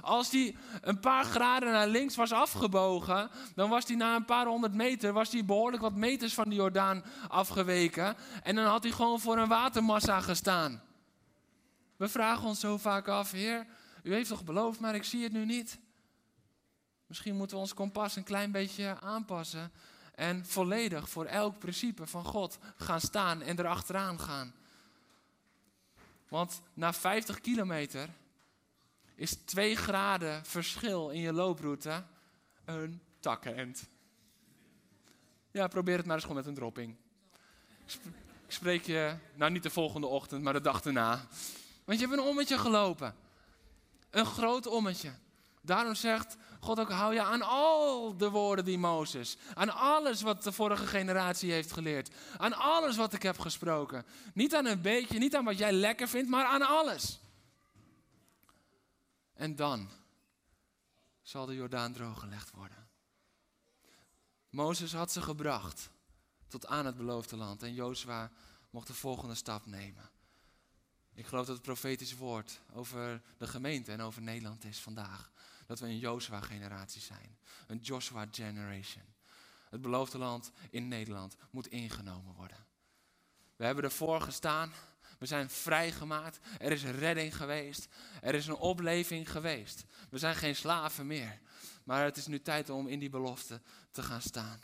[0.00, 4.46] Als hij een paar graden naar links was afgebogen, dan was hij na een paar
[4.46, 8.16] honderd meter, was hij behoorlijk wat meters van de Jordaan afgeweken.
[8.42, 10.82] En dan had hij gewoon voor een watermassa gestaan.
[11.96, 13.66] We vragen ons zo vaak af, Heer,
[14.02, 15.78] u heeft toch beloofd, maar ik zie het nu niet.
[17.06, 19.72] Misschien moeten we ons kompas een klein beetje aanpassen
[20.14, 24.54] en volledig voor elk principe van God gaan staan en erachteraan gaan.
[26.28, 28.08] Want na 50 kilometer
[29.14, 32.04] is 2 graden verschil in je looproute
[32.64, 33.88] een takkenend.
[35.50, 36.96] Ja, probeer het maar eens gewoon met een dropping.
[38.46, 41.26] Ik spreek je, nou niet de volgende ochtend, maar de dag erna.
[41.84, 43.14] Want je hebt een ommetje gelopen.
[44.10, 45.12] Een groot ommetje.
[45.60, 50.42] Daarom zegt God ook, hou je aan al de woorden die Mozes, aan alles wat
[50.42, 54.04] de vorige generatie heeft geleerd, aan alles wat ik heb gesproken.
[54.34, 57.20] Niet aan een beetje, niet aan wat jij lekker vindt, maar aan alles.
[59.34, 59.90] En dan
[61.22, 62.88] zal de Jordaan drooggelegd worden.
[64.48, 65.90] Mozes had ze gebracht
[66.48, 68.30] tot aan het beloofde land en Jozua
[68.70, 70.10] mocht de volgende stap nemen.
[71.14, 75.32] Ik geloof dat het profetisch woord over de gemeente en over Nederland is vandaag.
[75.66, 77.38] Dat we een Joshua-generatie zijn.
[77.66, 79.04] Een Joshua generation.
[79.70, 82.66] Het beloofde land in Nederland moet ingenomen worden.
[83.56, 84.72] We hebben ervoor gestaan.
[85.24, 86.38] We zijn vrijgemaakt.
[86.58, 87.88] Er is redding geweest.
[88.20, 89.84] Er is een opleving geweest.
[90.10, 91.40] We zijn geen slaven meer.
[91.84, 93.60] Maar het is nu tijd om in die belofte
[93.90, 94.60] te gaan staan.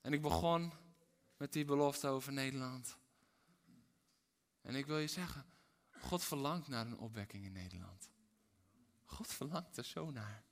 [0.00, 0.72] En ik begon
[1.36, 2.96] met die belofte over Nederland.
[4.62, 5.44] En ik wil je zeggen,
[6.00, 8.10] God verlangt naar een opwekking in Nederland.
[9.04, 10.44] God verlangt er zo naar.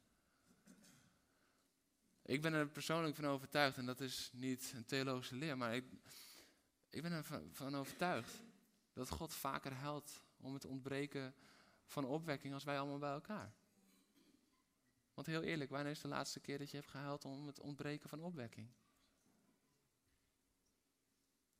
[2.22, 5.84] Ik ben er persoonlijk van overtuigd, en dat is niet een theologische leer, maar ik,
[6.90, 8.42] ik ben ervan overtuigd
[8.94, 11.34] dat God vaker helpt om het ontbreken
[11.84, 13.52] van opwekking als wij allemaal bij elkaar.
[15.14, 18.08] Want heel eerlijk, wanneer is de laatste keer dat je hebt gehuild om het ontbreken
[18.08, 18.68] van opwekking?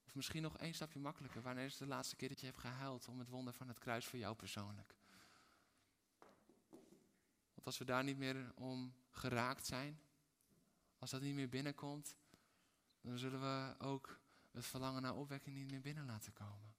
[0.07, 1.43] Of misschien nog één stapje makkelijker.
[1.43, 4.07] Wanneer is de laatste keer dat je hebt gehuild om het wonder van het kruis
[4.07, 4.95] voor jou persoonlijk?
[7.55, 10.01] Want als we daar niet meer om geraakt zijn,
[10.99, 12.16] als dat niet meer binnenkomt,
[13.01, 14.20] dan zullen we ook
[14.51, 16.74] het verlangen naar opwekking niet meer binnen laten komen.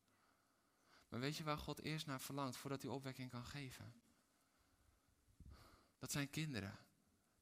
[1.07, 4.01] Maar weet je waar God eerst naar verlangt voordat hij opwekking kan geven?
[5.97, 6.77] Dat zijn kinderen.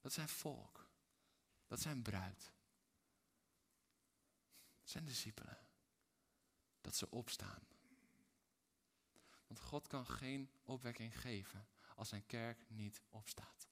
[0.00, 0.88] Dat zijn volk.
[1.66, 2.52] Dat zijn bruid.
[4.80, 5.58] Dat zijn discipelen.
[6.80, 7.66] Dat ze opstaan.
[9.46, 13.68] Want God kan geen opwekking geven als zijn kerk niet opstaat.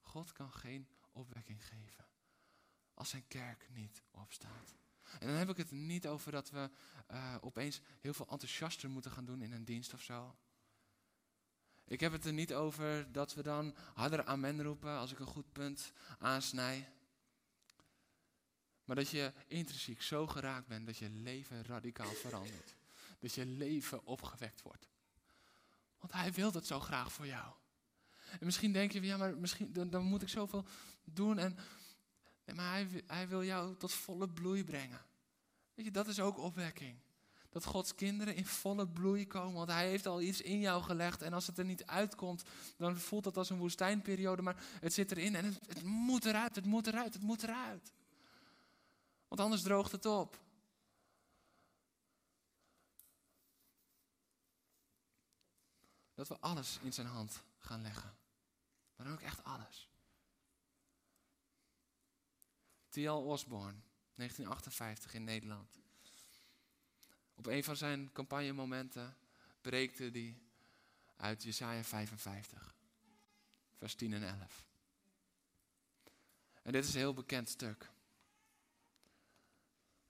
[0.00, 2.08] God kan geen opwekking geven
[2.98, 4.74] als zijn kerk niet opstaat.
[5.18, 6.70] En dan heb ik het niet over dat we
[7.10, 10.36] uh, opeens heel veel enthousiaster moeten gaan doen in een dienst of zo.
[11.84, 15.26] Ik heb het er niet over dat we dan harder amen roepen als ik een
[15.26, 16.92] goed punt aansnij.
[18.84, 22.74] Maar dat je intrinsiek zo geraakt bent dat je leven radicaal verandert.
[23.18, 24.88] Dat je leven opgewekt wordt.
[25.98, 27.54] Want hij wil dat zo graag voor jou.
[28.30, 30.66] En misschien denk je, ja, maar misschien, dan, dan moet ik zoveel
[31.04, 31.38] doen.
[31.38, 31.58] En,
[32.54, 35.06] maar hij, hij wil jou tot volle bloei brengen.
[35.74, 36.98] Weet je, dat is ook opwekking.
[37.48, 39.54] Dat Gods kinderen in volle bloei komen.
[39.54, 41.22] Want hij heeft al iets in jou gelegd.
[41.22, 42.42] En als het er niet uitkomt,
[42.76, 44.42] dan voelt dat als een woestijnperiode.
[44.42, 47.92] Maar het zit erin en het, het moet eruit, het moet eruit, het moet eruit.
[49.28, 50.40] Want anders droogt het op.
[56.14, 58.16] Dat we alles in zijn hand gaan leggen.
[58.96, 59.87] Maar dan ook echt alles.
[62.98, 63.10] T.L.
[63.10, 63.80] Osborne,
[64.14, 65.78] 1958 in Nederland.
[67.34, 69.16] Op een van zijn campagnemomenten
[69.60, 70.38] preekte hij
[71.16, 72.74] uit Jesaja 55,
[73.76, 74.66] vers 10 en 11.
[76.62, 77.90] En dit is een heel bekend stuk.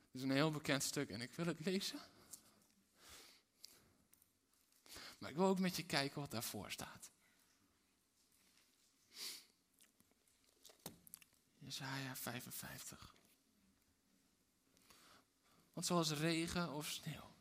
[0.06, 2.00] Het is een heel bekend stuk en ik wil het lezen.
[5.18, 7.10] Maar ik wil ook met je kijken wat daarvoor staat.
[11.68, 13.14] Jesaja 55.
[15.72, 17.32] Want zoals regen of sneeuw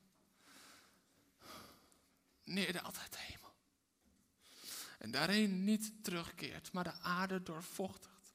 [2.44, 3.54] neerdaalt uit de hemel.
[5.00, 8.34] En daarheen niet terugkeert, maar de aarde doorvochtigt.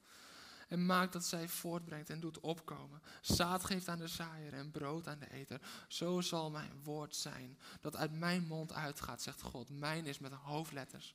[0.67, 3.01] En maakt dat zij voortbrengt en doet opkomen.
[3.21, 5.61] Zaad geeft aan de zaaier en brood aan de eter.
[5.87, 9.69] Zo zal mijn woord zijn dat uit mijn mond uitgaat, zegt God.
[9.69, 11.13] Mijn is met hoofdletters.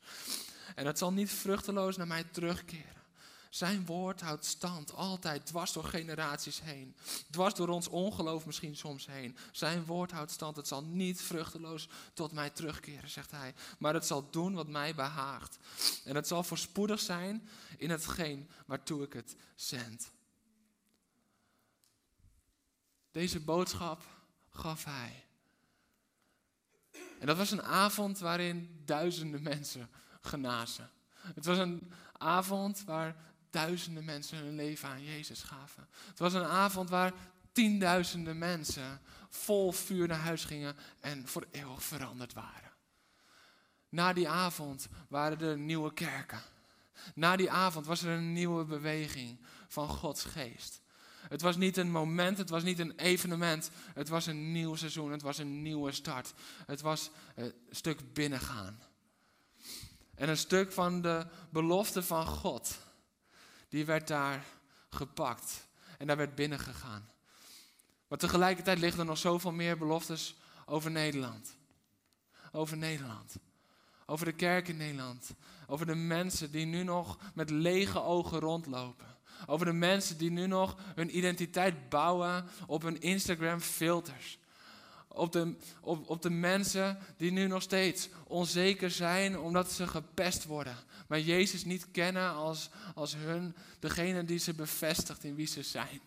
[0.74, 2.98] En het zal niet vruchteloos naar mij terugkeren
[3.50, 6.96] zijn woord houdt stand, altijd, dwars door generaties heen.
[7.30, 9.36] Dwars door ons ongeloof misschien soms heen.
[9.52, 13.54] Zijn woord houdt stand, het zal niet vruchteloos tot mij terugkeren, zegt hij.
[13.78, 15.58] Maar het zal doen wat mij behaagt.
[16.04, 20.10] En het zal voorspoedig zijn in hetgeen waartoe ik het zend.
[23.10, 24.02] Deze boodschap
[24.50, 25.24] gaf hij.
[27.18, 29.90] En dat was een avond waarin duizenden mensen
[30.20, 30.90] genazen.
[31.14, 33.16] Het was een avond waar
[33.50, 35.88] duizenden mensen hun leven aan Jezus gaven.
[36.06, 37.12] Het was een avond waar
[37.52, 42.72] tienduizenden mensen vol vuur naar huis gingen en voor eeuwig veranderd waren.
[43.88, 46.42] Na die avond waren er nieuwe kerken.
[47.14, 50.80] Na die avond was er een nieuwe beweging van Gods geest.
[51.28, 53.70] Het was niet een moment, het was niet een evenement.
[53.94, 56.32] Het was een nieuw seizoen, het was een nieuwe start.
[56.66, 58.80] Het was een stuk binnengaan.
[60.14, 62.78] En een stuk van de belofte van God,
[63.68, 64.44] die werd daar
[64.90, 65.66] gepakt.
[65.98, 67.08] En daar werd binnengegaan.
[68.08, 71.56] Maar tegelijkertijd liggen er nog zoveel meer beloftes over Nederland.
[72.52, 73.36] Over Nederland.
[74.06, 75.30] Over de kerk in Nederland.
[75.66, 79.16] Over de mensen die nu nog met lege ogen rondlopen.
[79.46, 84.38] Over de mensen die nu nog hun identiteit bouwen op hun Instagram filters.
[85.08, 90.44] Op de, op, op de mensen die nu nog steeds onzeker zijn omdat ze gepest
[90.44, 90.76] worden.
[91.08, 96.00] Maar Jezus niet kennen als, als hun, degene die ze bevestigt in wie ze zijn.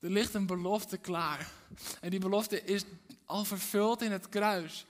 [0.00, 1.50] Er ligt een belofte klaar.
[2.00, 2.84] En die belofte is
[3.24, 4.86] al vervuld in het kruis.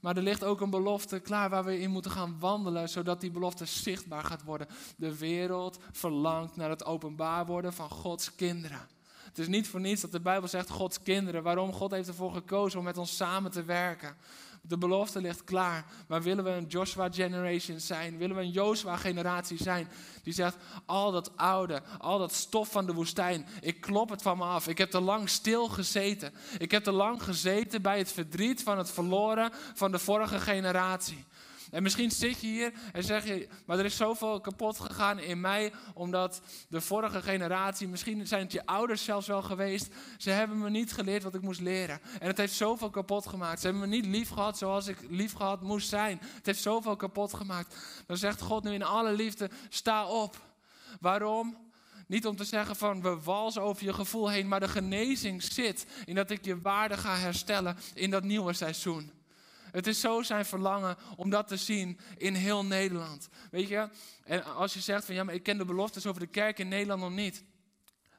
[0.00, 3.30] Maar er ligt ook een belofte klaar waar we in moeten gaan wandelen, zodat die
[3.30, 4.68] belofte zichtbaar gaat worden.
[4.96, 8.88] De wereld verlangt naar het openbaar worden van Gods kinderen.
[9.24, 11.42] Het is niet voor niets dat de Bijbel zegt Gods kinderen.
[11.42, 11.72] Waarom?
[11.72, 14.16] God heeft ervoor gekozen om met ons samen te werken.
[14.68, 15.84] De belofte ligt klaar.
[16.08, 18.18] Maar willen we een Joshua generation zijn?
[18.18, 19.88] Willen we een Joshua generatie zijn?
[20.22, 20.56] Die zegt,
[20.86, 24.68] al dat oude, al dat stof van de woestijn, ik klop het van me af.
[24.68, 26.34] Ik heb te lang stil gezeten.
[26.58, 31.24] Ik heb te lang gezeten bij het verdriet van het verloren van de vorige generatie.
[31.70, 35.40] En misschien zit je hier en zeg je, maar er is zoveel kapot gegaan in
[35.40, 39.88] mij, omdat de vorige generatie, misschien zijn het je ouders zelfs wel geweest,
[40.18, 42.00] ze hebben me niet geleerd wat ik moest leren.
[42.20, 43.60] En het heeft zoveel kapot gemaakt.
[43.60, 46.18] Ze hebben me niet lief gehad zoals ik lief gehad moest zijn.
[46.20, 47.76] Het heeft zoveel kapot gemaakt.
[48.06, 50.36] Dan zegt God nu in alle liefde, sta op.
[51.00, 51.56] Waarom?
[52.06, 55.86] Niet om te zeggen van we walsen over je gevoel heen, maar de genezing zit
[56.04, 59.15] in dat ik je waarde ga herstellen in dat nieuwe seizoen.
[59.70, 63.28] Het is zo zijn verlangen om dat te zien in heel Nederland.
[63.50, 63.88] Weet je?
[64.24, 66.68] En als je zegt van ja, maar ik ken de beloftes over de kerk in
[66.68, 67.44] Nederland nog niet.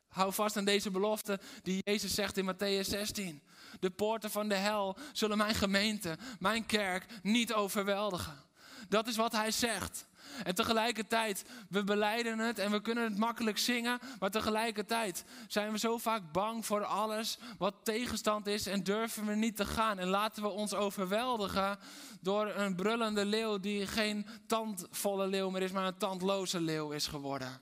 [0.07, 3.41] Hou vast aan deze belofte die Jezus zegt in Matthäus 16.
[3.79, 8.45] De poorten van de hel zullen mijn gemeente, mijn kerk niet overweldigen.
[8.89, 10.07] Dat is wat hij zegt.
[10.43, 15.77] En tegelijkertijd, we beleiden het en we kunnen het makkelijk zingen, maar tegelijkertijd zijn we
[15.77, 19.99] zo vaak bang voor alles wat tegenstand is en durven we niet te gaan.
[19.99, 21.79] En laten we ons overweldigen
[22.21, 27.07] door een brullende leeuw die geen tandvolle leeuw meer is, maar een tandloze leeuw is
[27.07, 27.61] geworden.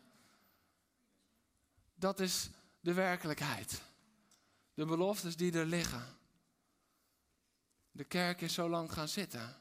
[1.95, 2.49] Dat is
[2.79, 3.81] de werkelijkheid.
[4.73, 6.03] De beloftes die er liggen.
[7.91, 9.55] De kerk is zo lang gaan zitten.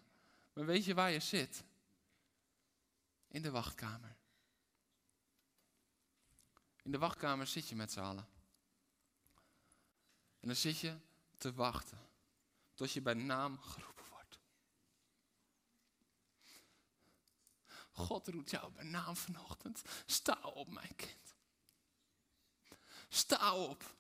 [0.53, 1.65] Maar weet je waar je zit?
[3.35, 4.17] In de wachtkamer.
[6.83, 8.29] In de wachtkamer zit je met z'n allen.
[10.41, 10.97] En dan zit je
[11.39, 11.99] te wachten
[12.75, 14.39] tot je bij naam geroepen wordt.
[17.93, 19.83] God roept jou bij naam vanochtend.
[20.07, 21.35] Sta op, mijn kind.
[23.09, 23.97] Sta op.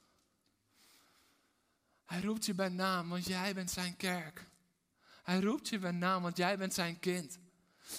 [2.05, 4.51] Hij roept je bij naam, want jij bent zijn kerk.
[5.23, 7.39] Hij roept je bij naam, want jij bent zijn kind.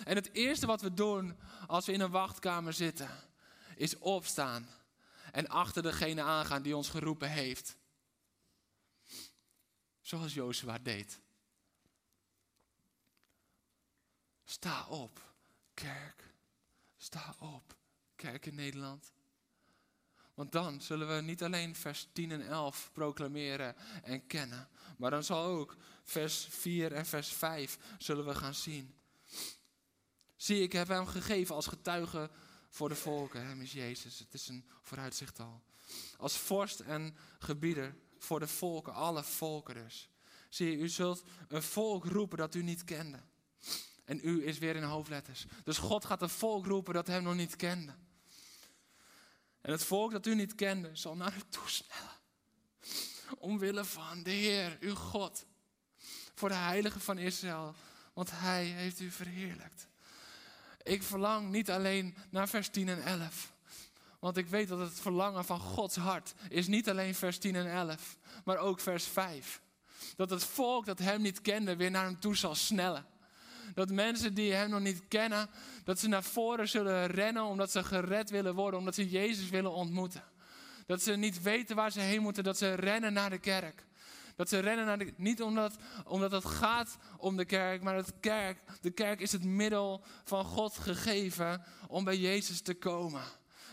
[0.03, 3.09] En het eerste wat we doen als we in een wachtkamer zitten,
[3.75, 4.67] is opstaan
[5.31, 7.77] en achter degene aangaan die ons geroepen heeft.
[10.01, 11.19] Zoals Jozua deed.
[14.43, 15.33] Sta op,
[15.73, 16.33] kerk.
[16.97, 17.75] Sta op,
[18.15, 19.13] kerk in Nederland.
[20.33, 25.23] Want dan zullen we niet alleen vers 10 en 11 proclameren en kennen, maar dan
[25.23, 28.95] zal ook vers 4 en vers 5 zullen we gaan zien.
[30.35, 32.29] Zie, ik heb hem gegeven als getuige
[32.69, 33.45] voor de volken.
[33.45, 34.19] Hem is Jezus.
[34.19, 35.63] Het is een vooruitzicht al.
[36.17, 40.09] Als vorst en gebieder voor de volken, alle volken dus.
[40.49, 43.19] Zie u zult een volk roepen dat u niet kende.
[44.05, 45.45] En u is weer in hoofdletters.
[45.63, 47.95] Dus God gaat een volk roepen dat hem nog niet kende.
[49.61, 52.13] En het volk dat u niet kende, zal naar u toesnellen.
[53.37, 55.45] Omwille van de Heer, uw God.
[56.33, 57.75] Voor de heilige van Israël.
[58.13, 59.87] Want hij heeft u verheerlijkt.
[60.85, 63.53] Ik verlang niet alleen naar vers 10 en 11.
[64.19, 67.71] Want ik weet dat het verlangen van Gods hart is niet alleen vers 10 en
[67.71, 69.61] 11, maar ook vers 5.
[70.15, 73.05] Dat het volk dat hem niet kende weer naar hem toe zal snellen.
[73.73, 75.49] Dat mensen die hem nog niet kennen,
[75.83, 79.73] dat ze naar voren zullen rennen omdat ze gered willen worden, omdat ze Jezus willen
[79.73, 80.23] ontmoeten.
[80.85, 83.85] Dat ze niet weten waar ze heen moeten, dat ze rennen naar de kerk.
[84.35, 85.75] Dat ze rennen naar de Niet omdat,
[86.05, 90.45] omdat het gaat om de kerk, maar het kerk, de kerk is het middel van
[90.45, 93.21] God gegeven om bij Jezus te komen.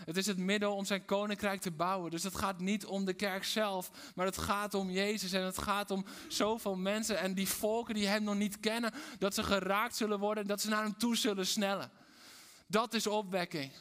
[0.05, 2.11] Het is het middel om zijn koninkrijk te bouwen.
[2.11, 5.33] Dus het gaat niet om de kerk zelf, maar het gaat om Jezus.
[5.33, 9.35] En het gaat om zoveel mensen en die volken die hem nog niet kennen, dat
[9.35, 11.91] ze geraakt zullen worden, dat ze naar hem toe zullen snellen.
[12.67, 13.73] Dat is opwekking.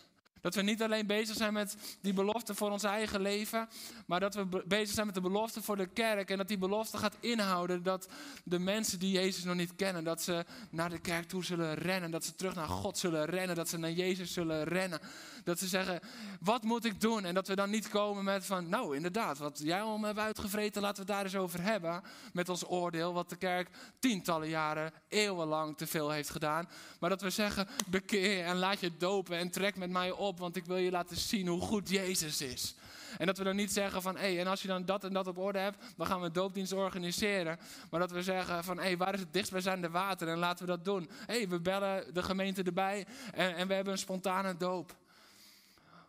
[0.42, 3.70] Dat we niet alleen bezig zijn met die belofte voor ons eigen leven,
[4.06, 6.30] maar dat we bezig zijn met de belofte voor de kerk.
[6.30, 8.08] En dat die belofte gaat inhouden dat
[8.44, 12.12] de mensen die Jezus nog niet kennen, dat ze naar de kerk toe zullen rennen.
[12.12, 13.56] Dat ze terug naar God zullen rennen.
[13.56, 15.00] Dat ze naar Jezus zullen rennen.
[15.44, 16.00] Dat ze zeggen,
[16.40, 17.26] wat moet ik doen?
[17.26, 20.82] En dat we dan niet komen met van, nou inderdaad, wat jij al hebt uitgevreten,
[20.82, 22.02] laten we het daar eens over hebben.
[22.34, 23.70] Met ons oordeel, wat de kerk
[24.00, 26.70] tientallen jaren, eeuwenlang te veel heeft gedaan.
[27.00, 30.56] Maar dat we zeggen, bekeer en laat je dopen en trek met mij op want
[30.56, 32.76] ik wil je laten zien hoe goed Jezus is.
[33.18, 35.14] En dat we dan niet zeggen van, hé, hey, en als je dan dat en
[35.14, 37.60] dat op orde hebt, dan gaan we een doopdienst organiseren.
[37.90, 40.72] Maar dat we zeggen van, hé, hey, waar is het dichtstbijzijnde water en laten we
[40.72, 41.10] dat doen.
[41.26, 44.96] Hé, hey, we bellen de gemeente erbij en, en we hebben een spontane doop.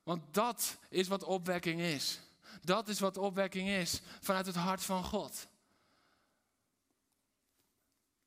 [0.03, 2.21] Want dat is wat opwekking is.
[2.61, 5.47] Dat is wat opwekking is vanuit het hart van God.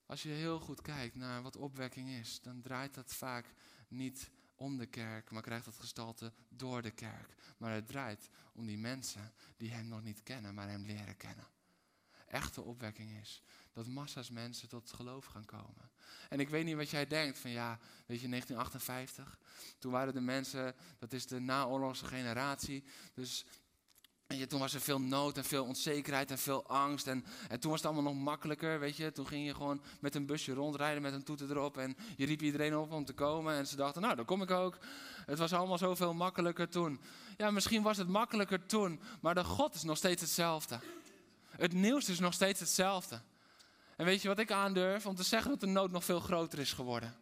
[0.06, 3.46] Als je heel goed kijkt naar wat opwekking is, dan draait dat vaak
[3.88, 7.36] niet om de kerk, maar krijgt dat gestalte door de kerk.
[7.58, 11.48] Maar het draait om die mensen die hem nog niet kennen, maar hem leren kennen.
[12.28, 13.44] Echte opwekking is
[13.74, 15.92] dat massa's mensen tot geloof gaan komen.
[16.30, 19.40] En ik weet niet wat jij denkt van ja, weet je, 1958,
[19.80, 22.84] toen waren de mensen, dat is de naoorlogse generatie,
[23.14, 23.46] dus
[24.48, 27.08] toen was er veel nood en veel onzekerheid en veel angst.
[27.08, 29.12] En, en toen was het allemaal nog makkelijker, weet je.
[29.12, 31.78] Toen ging je gewoon met een busje rondrijden met een toeter erop.
[31.78, 33.56] En je riep iedereen op om te komen.
[33.56, 34.78] En ze dachten, nou, dan kom ik ook.
[35.26, 37.02] Het was allemaal zoveel makkelijker toen.
[37.38, 39.00] Ja, misschien was het makkelijker toen.
[39.22, 40.80] Maar de God is nog steeds hetzelfde.
[41.50, 43.22] Het nieuws is nog steeds hetzelfde.
[43.96, 45.06] En weet je wat ik aandurf?
[45.06, 47.16] Om te zeggen dat de nood nog veel groter is geworden.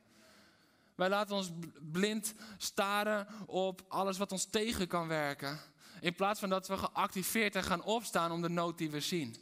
[0.96, 1.52] Wij laten ons
[1.92, 5.60] blind staren op alles wat ons tegen kan werken.
[6.04, 9.36] In plaats van dat we geactiveerd en gaan opstaan om de nood die we zien.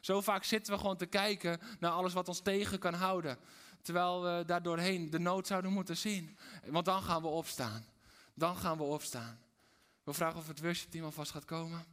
[0.00, 3.38] Zo vaak zitten we gewoon te kijken naar alles wat ons tegen kan houden.
[3.82, 6.38] Terwijl we daardoorheen de nood zouden moeten zien.
[6.64, 7.86] Want dan gaan we opstaan.
[8.34, 9.40] Dan gaan we opstaan.
[10.02, 11.86] We vragen of het worship team alvast gaat komen.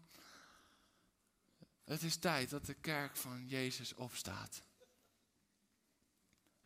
[1.83, 4.61] Het is tijd dat de kerk van Jezus opstaat.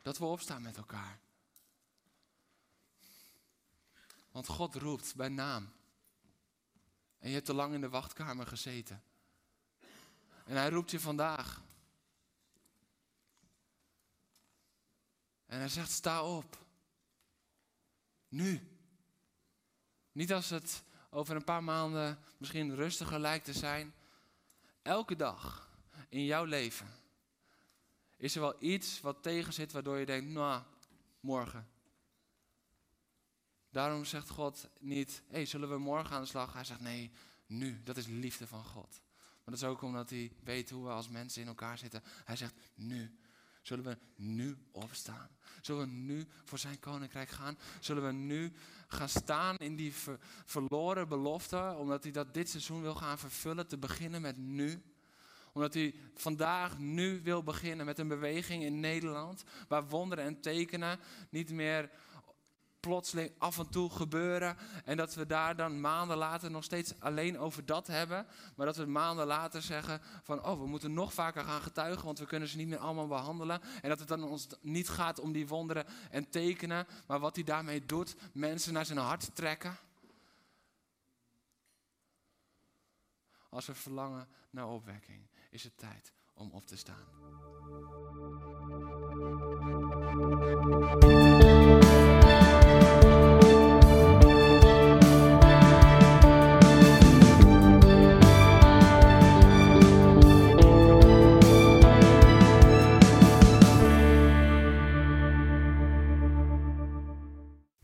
[0.02, 1.20] Dat we opstaan met elkaar.
[4.32, 5.76] Want God roept bij naam.
[7.20, 9.04] En je hebt te lang in de wachtkamer gezeten.
[10.46, 11.62] En hij roept je vandaag.
[15.46, 16.58] En hij zegt: sta op.
[18.28, 18.68] Nu.
[20.12, 23.94] Niet als het over een paar maanden misschien rustiger lijkt te zijn.
[24.82, 25.70] Elke dag
[26.10, 26.88] in jouw leven
[28.18, 30.64] is er wel iets wat tegen zit waardoor je denkt, nou,
[31.20, 31.68] morgen.
[33.78, 36.54] Daarom zegt God niet, hey, zullen we morgen aan de slag?
[36.54, 37.12] Hij zegt nee,
[37.46, 37.82] nu.
[37.84, 39.02] Dat is liefde van God.
[39.14, 42.04] Maar dat is ook omdat hij weet hoe we als mensen in elkaar zitten.
[42.26, 43.18] Hij zegt nu.
[43.62, 45.30] Zullen we nu opstaan?
[45.62, 47.58] Zullen we nu voor zijn koninkrijk gaan?
[47.80, 48.54] Zullen we nu
[48.88, 49.94] gaan staan in die
[50.46, 54.82] verloren belofte, omdat hij dat dit seizoen wil gaan vervullen, te beginnen met nu?
[55.54, 61.00] Omdat hij vandaag, nu wil beginnen met een beweging in Nederland, waar wonderen en tekenen
[61.30, 61.90] niet meer
[62.88, 64.58] plotseling af en toe gebeuren.
[64.86, 68.26] En dat we daar dan maanden later nog steeds alleen over dat hebben.
[68.56, 72.20] Maar dat we maanden later zeggen van, oh, we moeten nog vaker gaan getuigen, want
[72.20, 73.62] we kunnen ze niet meer allemaal behandelen.
[73.82, 77.44] En dat het dan ons niet gaat om die wonderen en tekenen, maar wat hij
[77.44, 79.78] daarmee doet, mensen naar zijn hart trekken.
[83.50, 87.06] Als we verlangen naar opwekking, is het tijd om op te staan.